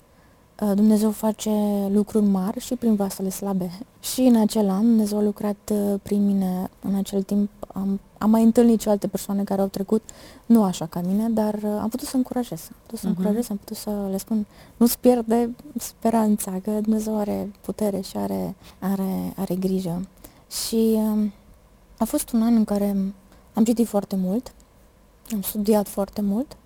Dumnezeu 0.60 1.12
face 1.12 1.52
lucruri 1.92 2.26
mari 2.26 2.60
și 2.60 2.76
prin 2.76 2.96
vasele 2.96 3.30
slabe. 3.30 3.72
Și 4.00 4.22
în 4.22 4.36
acel 4.36 4.70
an 4.70 4.82
Dumnezeu 4.82 5.18
a 5.18 5.22
lucrat 5.22 5.72
uh, 5.72 6.00
prin 6.04 6.26
mine. 6.26 6.70
În 6.82 6.96
acel 6.96 7.24
timp 7.24 7.50
am, 7.74 8.00
am 8.18 8.30
mai 8.30 8.44
întâlnit 8.44 8.82
și 8.82 8.90
alte 8.90 9.08
persoane 9.08 9.44
care 9.44 9.62
au 9.62 9.68
trecut, 9.68 10.10
nu 10.46 10.64
așa 10.64 10.86
ca 10.86 11.02
mine, 11.02 11.30
dar 11.30 11.54
uh, 11.54 11.78
am 11.82 11.90
putut 11.90 12.08
să 12.08 12.16
încurajez. 12.16 12.62
Am 12.70 12.76
putut 12.82 13.00
să 13.00 13.06
uh-huh. 13.06 13.10
încurajez, 13.10 13.50
am 13.50 13.58
putut 13.58 13.78
să 13.78 14.08
le 14.10 14.18
spun, 14.18 14.46
nu-ți 14.78 15.00
pierde 15.00 15.56
speranța, 15.78 16.60
că 16.64 16.72
Dumnezeu 16.72 17.18
are 17.18 17.52
putere 17.62 18.02
și 18.02 18.18
are, 18.18 18.56
are, 18.80 19.34
are 19.36 19.56
grijă. 19.56 20.08
Și 20.66 20.94
um, 20.96 21.32
a 21.98 22.06
fost 22.06 22.32
un 22.32 22.42
an 22.42 22.56
în 22.56 22.64
care 22.64 23.14
am 23.54 23.64
citit 23.64 23.88
foarte 23.88 24.16
mult, 24.16 24.54
am 25.34 25.42
studiat 25.42 25.88
foarte 25.88 26.22
mult, 26.22 26.58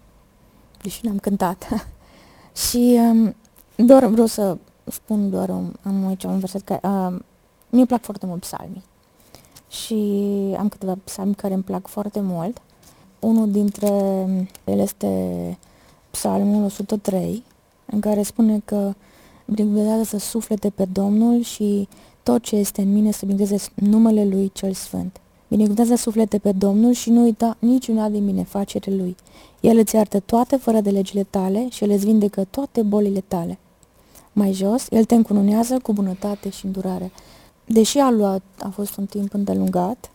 deși 0.82 1.06
n-am 1.06 1.20
cântat. 1.20 1.68
și 2.70 3.00
um, 3.00 3.36
doar 3.76 4.06
vreau 4.06 4.28
să 4.28 4.58
spun 4.84 5.30
doar, 5.30 5.50
un, 5.50 5.74
am 5.84 6.08
aici 6.08 6.24
un 6.24 6.40
verset 6.40 6.62
care, 6.62 6.80
uh, 6.84 7.20
mi-e 7.70 7.86
plac 7.86 8.02
foarte 8.04 8.26
mult 8.26 8.40
psalmii. 8.40 8.84
Și 9.70 9.96
am 10.58 10.70
câteva 10.70 10.98
psalmi 11.04 11.36
care 11.36 11.54
îmi 11.54 11.64
plac 11.64 11.88
foarte 11.88 12.20
mult. 12.20 12.62
Unul 13.20 13.52
dintre 13.52 13.88
ele 14.64 14.82
este 14.82 15.58
psalmul 16.12 16.64
103, 16.64 17.44
în 17.86 18.00
care 18.00 18.22
spune 18.22 18.62
că 18.66 18.94
binecuvântează 19.46 20.18
suflete 20.18 20.70
pe 20.70 20.86
Domnul 20.86 21.42
și 21.42 21.88
tot 22.24 22.42
ce 22.42 22.56
este 22.56 22.82
în 22.82 22.94
mine 22.94 23.12
să 23.12 23.26
binecuvânteze 23.26 23.72
numele 23.76 24.26
Lui 24.26 24.52
cel 24.54 24.74
Sfânt. 24.74 25.20
Binecuvântează 25.48 25.96
suflete 26.02 26.38
pe 26.38 26.52
Domnul 26.52 26.92
și 26.92 27.10
nu 27.10 27.22
uita 27.22 27.58
niciuna 27.60 28.10
din 28.10 28.26
mine 28.26 28.44
facere 28.44 28.96
Lui. 28.96 29.16
El 29.60 29.78
îți 29.78 29.96
iartă 29.96 30.20
toate 30.20 30.56
fără 30.56 30.82
de 30.82 30.90
legile 30.90 31.24
tale 31.30 31.68
și 31.70 31.84
El 31.84 31.90
îți 31.90 32.06
vindecă 32.06 32.44
toate 32.50 32.82
bolile 32.82 33.24
tale. 33.28 33.58
Mai 34.34 34.52
jos, 34.52 34.88
El 34.90 35.06
te 35.06 35.16
încununează 35.16 35.80
cu 35.80 35.94
bunătate 35.94 36.50
și 36.50 36.66
îndurare. 36.66 37.12
Deși 37.66 37.98
a 37.98 38.10
luat, 38.10 38.42
a 38.60 38.70
fost 38.70 38.98
un 38.98 39.06
timp 39.06 39.34
îndelungat, 39.34 40.12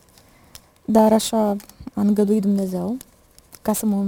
dar 0.85 1.13
așa 1.13 1.55
a 1.93 2.01
îngăduit 2.01 2.41
Dumnezeu 2.41 2.97
ca 3.61 3.73
să 3.73 3.85
mă 3.85 4.05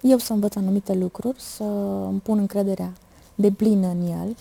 eu 0.00 0.18
să 0.18 0.32
învăț 0.32 0.54
anumite 0.54 0.94
lucruri, 0.94 1.40
să 1.40 1.64
îmi 2.08 2.20
pun 2.20 2.38
încrederea 2.38 2.92
de 3.34 3.50
plină 3.50 3.86
în 3.86 4.06
el 4.06 4.36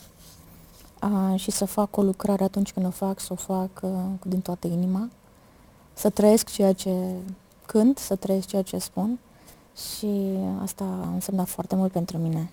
a, 0.99 1.35
și 1.35 1.51
să 1.51 1.65
fac 1.65 1.97
o 1.97 2.01
lucrare 2.01 2.43
atunci 2.43 2.71
când 2.71 2.85
o 2.85 2.89
fac, 2.89 3.19
să 3.19 3.27
o 3.31 3.35
fac 3.35 3.83
a, 3.83 4.09
din 4.23 4.39
toată 4.39 4.67
inima, 4.67 5.09
să 5.93 6.09
trăiesc 6.09 6.49
ceea 6.49 6.73
ce 6.73 6.91
cânt, 7.65 7.97
să 7.97 8.15
trăiesc 8.15 8.47
ceea 8.47 8.61
ce 8.61 8.77
spun 8.77 9.19
și 9.75 10.09
asta 10.61 10.83
a 10.83 11.09
însemnat 11.13 11.47
foarte 11.47 11.75
mult 11.75 11.91
pentru 11.91 12.17
mine. 12.17 12.51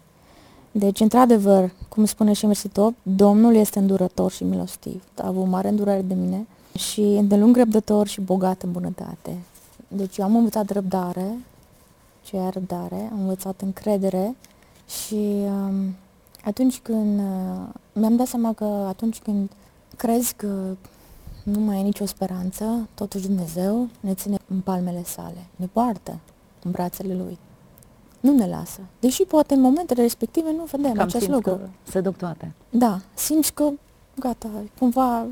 Deci, 0.78 1.00
într-adevăr, 1.00 1.72
cum 1.88 2.04
spune 2.04 2.32
și 2.32 2.68
Top, 2.72 2.94
Domnul 3.02 3.54
este 3.54 3.78
îndurător 3.78 4.30
și 4.30 4.44
milostiv. 4.44 5.02
A 5.16 5.26
avut 5.26 5.46
mare 5.46 5.68
îndurare 5.68 6.02
de 6.02 6.14
mine 6.14 6.46
și 6.78 7.00
îndelung 7.00 7.56
răbdător 7.56 8.06
și 8.06 8.20
bogat 8.20 8.62
în 8.62 8.72
bunătate. 8.72 9.36
Deci 9.88 10.16
eu 10.16 10.24
am 10.24 10.36
învățat 10.36 10.70
răbdare, 10.70 11.38
ce 12.22 12.36
e 12.36 12.48
răbdare, 12.48 13.08
am 13.12 13.20
învățat 13.20 13.60
încredere 13.60 14.36
și 15.04 15.14
um, 15.14 15.94
atunci 16.44 16.78
când 16.78 17.18
uh, 17.18 17.68
mi-am 17.92 18.16
dat 18.16 18.26
seama 18.26 18.52
că 18.52 18.64
atunci 18.64 19.18
când 19.18 19.50
crezi 19.96 20.34
că 20.34 20.76
nu 21.42 21.60
mai 21.60 21.78
e 21.78 21.82
nicio 21.82 22.06
speranță, 22.06 22.88
totuși 22.94 23.26
Dumnezeu 23.26 23.88
ne 24.00 24.14
ține 24.14 24.38
în 24.48 24.60
palmele 24.60 25.02
sale, 25.04 25.46
ne 25.56 25.66
poartă 25.66 26.18
în 26.62 26.70
brațele 26.70 27.14
Lui. 27.14 27.38
Nu 28.26 28.36
ne 28.36 28.46
lasă. 28.46 28.80
Deși 29.00 29.22
poate 29.22 29.54
în 29.54 29.60
momentele 29.60 30.02
respective 30.02 30.52
nu 30.52 30.64
vedem 30.64 30.92
Cam 30.92 31.06
acest 31.06 31.28
lucru. 31.28 31.60
se 31.82 32.00
duc 32.00 32.16
toate. 32.16 32.52
Da, 32.70 33.00
simți 33.14 33.52
că 33.52 33.70
gata, 34.18 34.48
cumva 34.78 35.26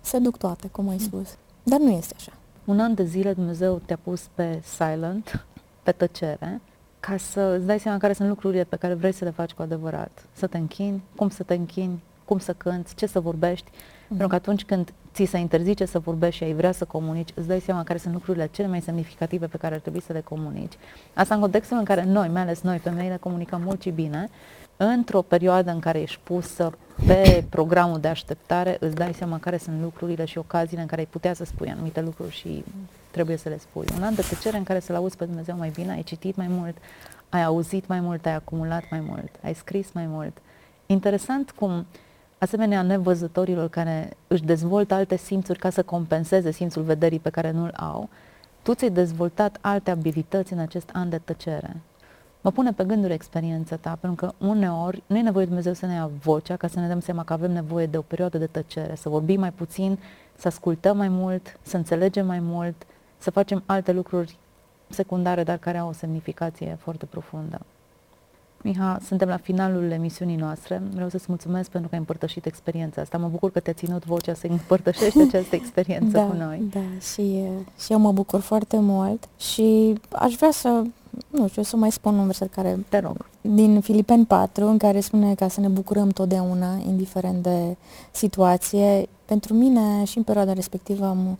se 0.00 0.18
duc 0.18 0.36
toate, 0.36 0.68
cum 0.68 0.88
ai 0.88 0.98
spus. 0.98 1.36
Dar 1.62 1.80
nu 1.80 1.90
este 1.90 2.14
așa. 2.16 2.32
Un 2.64 2.80
an 2.80 2.94
de 2.94 3.04
zile 3.04 3.32
Dumnezeu 3.32 3.80
te-a 3.84 3.98
pus 4.02 4.28
pe 4.34 4.62
silent, 4.76 5.46
pe 5.82 5.92
tăcere, 5.92 6.60
ca 7.00 7.16
să 7.16 7.40
îți 7.40 7.66
dai 7.66 7.80
seama 7.80 7.98
care 7.98 8.12
sunt 8.12 8.28
lucrurile 8.28 8.64
pe 8.64 8.76
care 8.76 8.94
vrei 8.94 9.12
să 9.12 9.24
le 9.24 9.30
faci 9.30 9.52
cu 9.52 9.62
adevărat. 9.62 10.24
Să 10.32 10.46
te 10.46 10.56
închini, 10.56 11.02
cum 11.16 11.28
să 11.28 11.42
te 11.42 11.54
închini, 11.54 12.02
cum 12.24 12.38
să 12.38 12.52
cânți, 12.52 12.94
ce 12.94 13.06
să 13.06 13.20
vorbești. 13.20 13.70
Mm-hmm. 13.70 14.08
Pentru 14.08 14.28
că 14.28 14.34
atunci 14.34 14.64
când 14.64 14.92
ți 15.16 15.24
se 15.24 15.38
interzice 15.38 15.84
să 15.84 15.98
vorbești 15.98 16.36
și 16.36 16.44
ai 16.44 16.52
vrea 16.52 16.72
să 16.72 16.84
comunici, 16.84 17.28
îți 17.34 17.46
dai 17.46 17.60
seama 17.60 17.84
care 17.84 17.98
sunt 17.98 18.12
lucrurile 18.12 18.48
cele 18.52 18.68
mai 18.68 18.80
semnificative 18.80 19.46
pe 19.46 19.56
care 19.56 19.74
ar 19.74 19.80
trebui 19.80 20.00
să 20.00 20.12
le 20.12 20.20
comunici. 20.20 20.72
Asta 21.14 21.34
în 21.34 21.40
contextul 21.40 21.76
în 21.76 21.84
care 21.84 22.04
noi, 22.04 22.28
mai 22.28 22.42
ales 22.42 22.60
noi, 22.60 22.78
femeile, 22.78 23.16
comunicăm 23.16 23.62
mult 23.62 23.82
și 23.82 23.90
bine, 23.90 24.28
într-o 24.76 25.22
perioadă 25.22 25.70
în 25.70 25.78
care 25.78 26.00
ești 26.00 26.18
pusă 26.22 26.72
pe 27.06 27.44
programul 27.48 28.00
de 28.00 28.08
așteptare, 28.08 28.76
îți 28.80 28.94
dai 28.94 29.14
seama 29.14 29.38
care 29.38 29.56
sunt 29.56 29.80
lucrurile 29.80 30.24
și 30.24 30.38
ocaziile 30.38 30.82
în 30.82 30.88
care 30.88 31.00
ai 31.00 31.06
putea 31.10 31.34
să 31.34 31.44
spui 31.44 31.68
anumite 31.68 32.00
lucruri 32.00 32.34
și 32.34 32.64
trebuie 33.10 33.36
să 33.36 33.48
le 33.48 33.58
spui. 33.58 33.86
Un 33.96 34.02
an 34.02 34.14
de 34.14 34.22
tăcere 34.28 34.56
în 34.56 34.64
care 34.64 34.80
să-L 34.80 34.94
auzi 34.94 35.16
pe 35.16 35.24
Dumnezeu 35.24 35.56
mai 35.56 35.70
bine, 35.74 35.92
ai 35.92 36.02
citit 36.02 36.36
mai 36.36 36.48
mult, 36.48 36.76
ai 37.28 37.44
auzit 37.44 37.86
mai 37.86 38.00
mult, 38.00 38.26
ai 38.26 38.34
acumulat 38.34 38.84
mai 38.90 39.00
mult, 39.00 39.30
ai 39.42 39.54
scris 39.54 39.92
mai 39.92 40.06
mult. 40.06 40.38
Interesant 40.86 41.50
cum 41.50 41.86
asemenea 42.38 42.82
nevăzătorilor 42.82 43.68
care 43.68 44.16
își 44.26 44.44
dezvoltă 44.44 44.94
alte 44.94 45.16
simțuri 45.16 45.58
ca 45.58 45.70
să 45.70 45.82
compenseze 45.82 46.50
simțul 46.50 46.82
vederii 46.82 47.18
pe 47.18 47.30
care 47.30 47.50
nu-l 47.50 47.72
au, 47.76 48.08
tu 48.62 48.74
ți-ai 48.74 48.90
dezvoltat 48.90 49.58
alte 49.60 49.90
abilități 49.90 50.52
în 50.52 50.58
acest 50.58 50.90
an 50.92 51.08
de 51.08 51.18
tăcere. 51.18 51.76
Mă 52.40 52.50
pune 52.50 52.72
pe 52.72 52.84
gânduri 52.84 53.12
experiența 53.12 53.76
ta, 53.76 53.98
pentru 54.00 54.26
că 54.26 54.46
uneori 54.46 55.02
nu 55.06 55.16
e 55.16 55.22
nevoie 55.22 55.44
de 55.44 55.50
Dumnezeu 55.50 55.72
să 55.72 55.86
ne 55.86 55.94
ia 55.94 56.10
vocea 56.22 56.56
ca 56.56 56.66
să 56.66 56.80
ne 56.80 56.88
dăm 56.88 57.00
seama 57.00 57.24
că 57.24 57.32
avem 57.32 57.52
nevoie 57.52 57.86
de 57.86 57.98
o 57.98 58.02
perioadă 58.02 58.38
de 58.38 58.46
tăcere, 58.46 58.94
să 58.94 59.08
vorbim 59.08 59.40
mai 59.40 59.52
puțin, 59.52 59.98
să 60.36 60.48
ascultăm 60.48 60.96
mai 60.96 61.08
mult, 61.08 61.58
să 61.62 61.76
înțelegem 61.76 62.26
mai 62.26 62.40
mult, 62.40 62.86
să 63.18 63.30
facem 63.30 63.62
alte 63.66 63.92
lucruri 63.92 64.36
secundare, 64.88 65.42
dar 65.42 65.56
care 65.56 65.78
au 65.78 65.88
o 65.88 65.92
semnificație 65.92 66.76
foarte 66.80 67.06
profundă. 67.06 67.60
Miha, 68.66 68.98
suntem 69.06 69.28
la 69.28 69.36
finalul 69.36 69.90
emisiunii 69.90 70.36
noastre. 70.36 70.82
Vreau 70.92 71.08
să-ți 71.08 71.24
mulțumesc 71.28 71.70
pentru 71.70 71.88
că 71.88 71.94
ai 71.94 72.00
împărtășit 72.00 72.46
experiența 72.46 73.00
asta. 73.00 73.18
Mă 73.18 73.28
bucur 73.28 73.50
că 73.50 73.60
te-a 73.60 73.72
ținut 73.72 74.04
vocea 74.04 74.34
să 74.34 74.46
împărtășești 74.46 75.20
această 75.28 75.54
experiență 75.54 76.16
da, 76.16 76.24
cu 76.24 76.34
noi. 76.36 76.62
Da, 76.72 76.80
și, 77.12 77.42
și 77.84 77.92
eu 77.92 77.98
mă 77.98 78.12
bucur 78.12 78.40
foarte 78.40 78.78
mult 78.78 79.28
și 79.38 79.94
aș 80.08 80.34
vrea 80.34 80.50
să, 80.50 80.82
nu 81.30 81.48
știu, 81.48 81.62
să 81.62 81.76
mai 81.76 81.92
spun 81.92 82.18
un 82.18 82.24
verset 82.24 82.54
care... 82.54 82.84
Te 82.88 82.98
rog. 82.98 83.26
Din 83.40 83.80
Filipeni 83.80 84.24
4, 84.24 84.66
în 84.66 84.78
care 84.78 85.00
spune 85.00 85.34
ca 85.34 85.48
să 85.48 85.60
ne 85.60 85.68
bucurăm 85.68 86.08
totdeauna, 86.08 86.80
indiferent 86.86 87.42
de 87.42 87.76
situație. 88.10 89.08
Pentru 89.24 89.54
mine 89.54 90.04
și 90.04 90.16
în 90.16 90.22
perioada 90.22 90.52
respectivă 90.52 91.06
am 91.06 91.38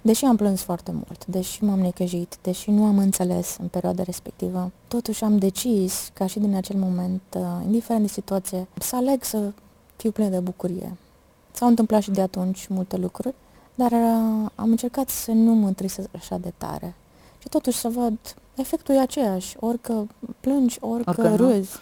Deși 0.00 0.24
am 0.24 0.36
plâns 0.36 0.60
foarte 0.62 0.90
mult, 0.92 1.26
deși 1.26 1.64
m-am 1.64 1.78
necăjit, 1.80 2.36
deși 2.42 2.70
nu 2.70 2.84
am 2.84 2.98
înțeles 2.98 3.56
în 3.60 3.68
perioada 3.68 4.02
respectivă, 4.02 4.70
totuși 4.88 5.24
am 5.24 5.38
decis, 5.38 6.10
ca 6.14 6.26
și 6.26 6.38
din 6.38 6.54
acel 6.54 6.76
moment, 6.76 7.22
uh, 7.36 7.42
indiferent 7.64 8.02
de 8.02 8.12
situație, 8.12 8.66
să 8.78 8.96
aleg 8.96 9.24
să 9.24 9.52
fiu 9.96 10.10
plină 10.10 10.28
de 10.28 10.38
bucurie. 10.38 10.96
S-au 11.52 11.68
întâmplat 11.68 12.02
și 12.02 12.10
de 12.10 12.20
atunci 12.20 12.66
multe 12.66 12.96
lucruri, 12.96 13.34
dar 13.74 13.90
uh, 13.92 14.50
am 14.54 14.70
încercat 14.70 15.08
să 15.08 15.30
nu 15.30 15.54
mă 15.54 15.66
întrisesc 15.66 16.08
așa 16.16 16.38
de 16.38 16.52
tare. 16.56 16.94
Și 17.38 17.48
totuși 17.48 17.78
să 17.78 17.88
văd, 17.88 18.18
efectul 18.54 18.94
e 18.94 19.00
aceeași, 19.00 19.56
orică 19.60 20.06
plângi, 20.40 20.78
orică, 20.80 21.10
orică 21.10 21.34
râzi. 21.34 21.72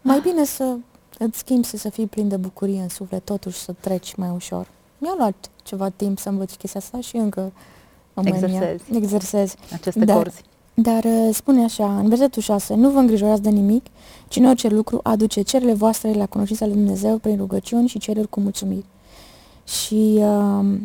Mai 0.00 0.20
bine 0.20 0.44
să 0.44 0.76
îți 1.18 1.38
schimbi 1.38 1.66
să, 1.66 1.76
să 1.76 1.88
fii 1.88 2.06
plin 2.06 2.28
de 2.28 2.36
bucurie 2.36 2.80
în 2.80 2.88
suflet, 2.88 3.24
totuși 3.24 3.58
să 3.58 3.74
treci 3.80 4.14
mai 4.14 4.30
ușor. 4.34 4.68
Mi-a 4.98 5.14
luat 5.16 5.50
ceva 5.62 5.88
timp 5.88 6.18
să 6.18 6.28
învăț 6.28 6.54
chestia 6.54 6.80
asta 6.80 7.00
și 7.00 7.16
încă 7.16 7.52
exersezi. 8.14 8.84
exersez. 8.92 9.54
Aceste 9.72 10.04
dar, 10.04 10.16
corzi. 10.16 10.42
Dar 10.74 11.04
uh, 11.04 11.28
spune 11.34 11.64
așa, 11.64 11.98
în 11.98 12.08
versetul 12.08 12.42
6, 12.42 12.74
nu 12.74 12.90
vă 12.90 12.98
îngrijorați 12.98 13.42
de 13.42 13.50
nimic, 13.50 13.86
ci 14.28 14.36
în 14.36 14.44
orice 14.44 14.68
lucru 14.68 15.00
aduce 15.02 15.42
cererile 15.42 15.74
voastre 15.74 16.12
la 16.12 16.26
cunoștința 16.26 16.66
lui 16.66 16.74
Dumnezeu 16.74 17.16
prin 17.18 17.36
rugăciuni 17.36 17.88
și 17.88 17.98
cereri 17.98 18.28
cu 18.28 18.40
mulțumiri. 18.40 18.84
Și 19.64 20.18
uh, 20.18 20.78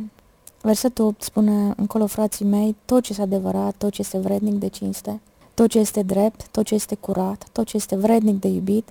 versetul 0.61 1.05
8 1.05 1.21
spune 1.21 1.73
încolo, 1.77 2.05
frații 2.05 2.45
mei, 2.45 2.75
tot 2.85 3.03
ce 3.03 3.11
este 3.11 3.23
adevărat, 3.23 3.75
tot 3.77 3.91
ce 3.91 4.01
este 4.01 4.17
vrednic 4.17 4.53
de 4.53 4.67
cinste, 4.67 5.19
tot 5.53 5.69
ce 5.69 5.79
este 5.79 6.01
drept, 6.01 6.47
tot 6.47 6.65
ce 6.65 6.73
este 6.73 6.95
curat, 6.95 7.47
tot 7.51 7.65
ce 7.65 7.75
este 7.75 7.95
vrednic 7.95 8.39
de 8.39 8.47
iubit, 8.47 8.89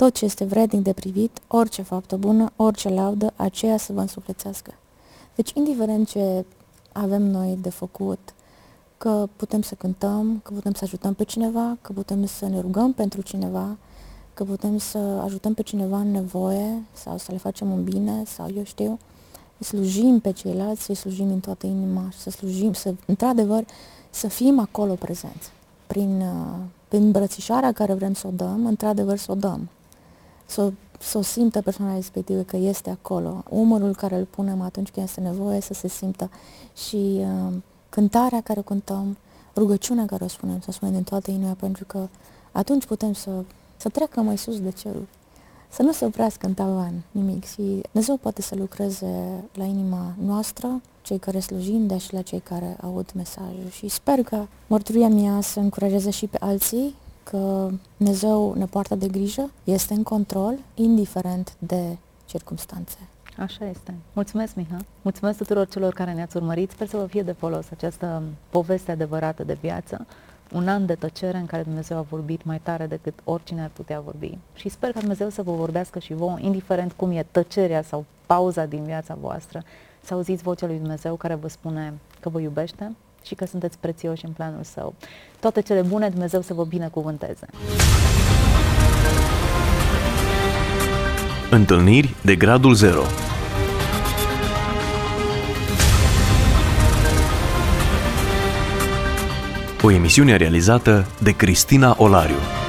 tot 0.00 0.14
ce 0.14 0.24
este 0.24 0.44
vrednic 0.44 0.82
de 0.82 0.92
privit, 0.92 1.38
orice 1.46 1.82
faptă 1.82 2.16
bună, 2.16 2.52
orice 2.56 2.88
laudă, 2.88 3.32
aceea 3.36 3.76
să 3.76 3.92
vă 3.92 4.00
însuflețească. 4.00 4.74
Deci, 5.34 5.52
indiferent 5.52 6.08
ce 6.08 6.44
avem 6.92 7.22
noi 7.22 7.58
de 7.62 7.70
făcut, 7.70 8.18
că 8.98 9.28
putem 9.36 9.62
să 9.62 9.74
cântăm, 9.74 10.40
că 10.42 10.52
putem 10.52 10.72
să 10.72 10.84
ajutăm 10.84 11.14
pe 11.14 11.24
cineva, 11.24 11.76
că 11.80 11.92
putem 11.92 12.26
să 12.26 12.46
ne 12.46 12.60
rugăm 12.60 12.92
pentru 12.92 13.20
cineva, 13.20 13.76
că 14.34 14.44
putem 14.44 14.78
să 14.78 14.98
ajutăm 14.98 15.54
pe 15.54 15.62
cineva 15.62 15.98
în 15.98 16.10
nevoie 16.10 16.82
sau 16.92 17.18
să 17.18 17.32
le 17.32 17.38
facem 17.38 17.70
un 17.72 17.84
bine 17.84 18.22
sau 18.26 18.50
eu 18.56 18.64
știu, 18.64 18.98
să 19.58 19.68
slujim 19.68 20.20
pe 20.20 20.32
ceilalți, 20.32 20.82
să-i 20.82 20.94
slujim 20.94 21.28
din 21.28 21.40
toată 21.40 21.66
inima 21.66 22.10
și 22.10 22.18
să 22.18 22.30
slujim, 22.30 22.72
să, 22.72 22.94
într-adevăr, 23.06 23.64
să 24.10 24.28
fim 24.28 24.58
acolo 24.58 24.94
prezenți. 24.94 25.50
Prin, 25.86 26.20
uh, 26.20 26.58
prin 26.88 27.02
îmbrățișarea 27.02 27.72
care 27.72 27.94
vrem 27.94 28.14
să 28.14 28.26
o 28.26 28.30
dăm, 28.30 28.66
într-adevăr 28.66 29.16
să 29.16 29.32
o 29.32 29.34
dăm 29.34 29.68
să, 30.50 30.72
să 30.98 31.18
o 31.18 31.22
simtă 31.22 31.60
persoana 31.60 31.94
respectivă 31.94 32.42
că 32.42 32.56
este 32.56 32.90
acolo. 32.90 33.44
Umărul 33.48 33.94
care 33.94 34.16
îl 34.16 34.24
punem 34.24 34.60
atunci 34.60 34.90
când 34.90 35.06
este 35.06 35.20
nevoie 35.20 35.60
să 35.60 35.74
se 35.74 35.88
simtă 35.88 36.30
și 36.86 36.96
uh, 36.96 37.52
cântarea 37.88 38.40
care 38.40 38.58
o 38.58 38.62
cântăm, 38.62 39.16
rugăciunea 39.56 40.06
care 40.06 40.24
o 40.24 40.28
spunem, 40.28 40.60
să 40.60 40.70
spunem 40.70 40.94
din 40.94 41.02
toată 41.02 41.30
inima, 41.30 41.52
pentru 41.52 41.84
că 41.84 42.08
atunci 42.52 42.86
putem 42.86 43.12
să, 43.12 43.30
să 43.76 43.88
treacă 43.88 44.20
mai 44.20 44.38
sus 44.38 44.60
de 44.60 44.70
cerul. 44.70 45.06
Să 45.68 45.82
nu 45.82 45.92
se 45.92 46.04
oprească 46.04 46.46
în 46.46 46.54
tavan 46.54 47.02
nimic 47.10 47.44
și 47.44 47.82
Dumnezeu 47.90 48.16
poate 48.16 48.42
să 48.42 48.54
lucreze 48.54 49.44
la 49.52 49.64
inima 49.64 50.14
noastră, 50.24 50.80
cei 51.02 51.18
care 51.18 51.40
slujim, 51.40 51.86
dar 51.86 52.00
și 52.00 52.14
la 52.14 52.22
cei 52.22 52.40
care 52.40 52.76
aud 52.82 53.10
mesajul. 53.14 53.68
Și 53.70 53.88
sper 53.88 54.22
că 54.22 54.46
mărturia 54.66 55.08
mea 55.08 55.40
să 55.40 55.60
încurajeze 55.60 56.10
și 56.10 56.26
pe 56.26 56.36
alții 56.40 56.94
că 57.30 57.68
Dumnezeu 57.96 58.54
ne 58.54 58.64
poartă 58.64 58.94
de 58.94 59.08
grijă, 59.08 59.50
este 59.64 59.94
în 59.94 60.02
control, 60.02 60.54
indiferent 60.74 61.54
de 61.58 61.96
circumstanțe. 62.24 62.98
Așa 63.38 63.68
este. 63.68 63.94
Mulțumesc, 64.12 64.54
Miha. 64.54 64.76
Mulțumesc 65.02 65.38
tuturor 65.38 65.68
celor 65.68 65.92
care 65.92 66.12
ne-ați 66.12 66.36
urmărit. 66.36 66.70
Sper 66.70 66.86
să 66.86 66.96
vă 66.96 67.06
fie 67.06 67.22
de 67.22 67.32
folos 67.32 67.66
această 67.70 68.22
poveste 68.50 68.90
adevărată 68.90 69.44
de 69.44 69.58
viață. 69.60 70.06
Un 70.52 70.68
an 70.68 70.86
de 70.86 70.94
tăcere 70.94 71.38
în 71.38 71.46
care 71.46 71.62
Dumnezeu 71.62 71.96
a 71.96 72.06
vorbit 72.08 72.44
mai 72.44 72.60
tare 72.62 72.86
decât 72.86 73.14
oricine 73.24 73.62
ar 73.62 73.70
putea 73.72 74.00
vorbi. 74.00 74.38
Și 74.54 74.68
sper 74.68 74.92
că 74.92 74.98
Dumnezeu 74.98 75.28
să 75.28 75.42
vă 75.42 75.52
vorbească 75.52 75.98
și 75.98 76.14
vouă, 76.14 76.36
indiferent 76.40 76.92
cum 76.92 77.10
e 77.10 77.26
tăcerea 77.30 77.82
sau 77.82 78.04
pauza 78.26 78.64
din 78.64 78.82
viața 78.82 79.16
voastră, 79.20 79.62
să 80.02 80.14
auziți 80.14 80.42
vocea 80.42 80.66
lui 80.66 80.78
Dumnezeu 80.78 81.14
care 81.14 81.34
vă 81.34 81.48
spune 81.48 81.94
că 82.20 82.28
vă 82.28 82.40
iubește, 82.40 82.92
și 83.24 83.34
că 83.34 83.46
sunteți 83.46 83.78
prețioși 83.78 84.24
în 84.24 84.32
planul 84.32 84.62
său. 84.62 84.94
Toate 85.40 85.60
cele 85.60 85.82
bune, 85.82 86.08
Dumnezeu 86.08 86.40
să 86.40 86.54
vă 86.54 86.64
binecuvânteze. 86.64 87.46
Întâlniri 91.50 92.14
de 92.22 92.36
gradul 92.36 92.74
0 92.74 93.02
o 99.82 99.90
emisiune 99.90 100.36
realizată 100.36 101.06
de 101.22 101.30
Cristina 101.30 101.94
Olariu. 101.98 102.59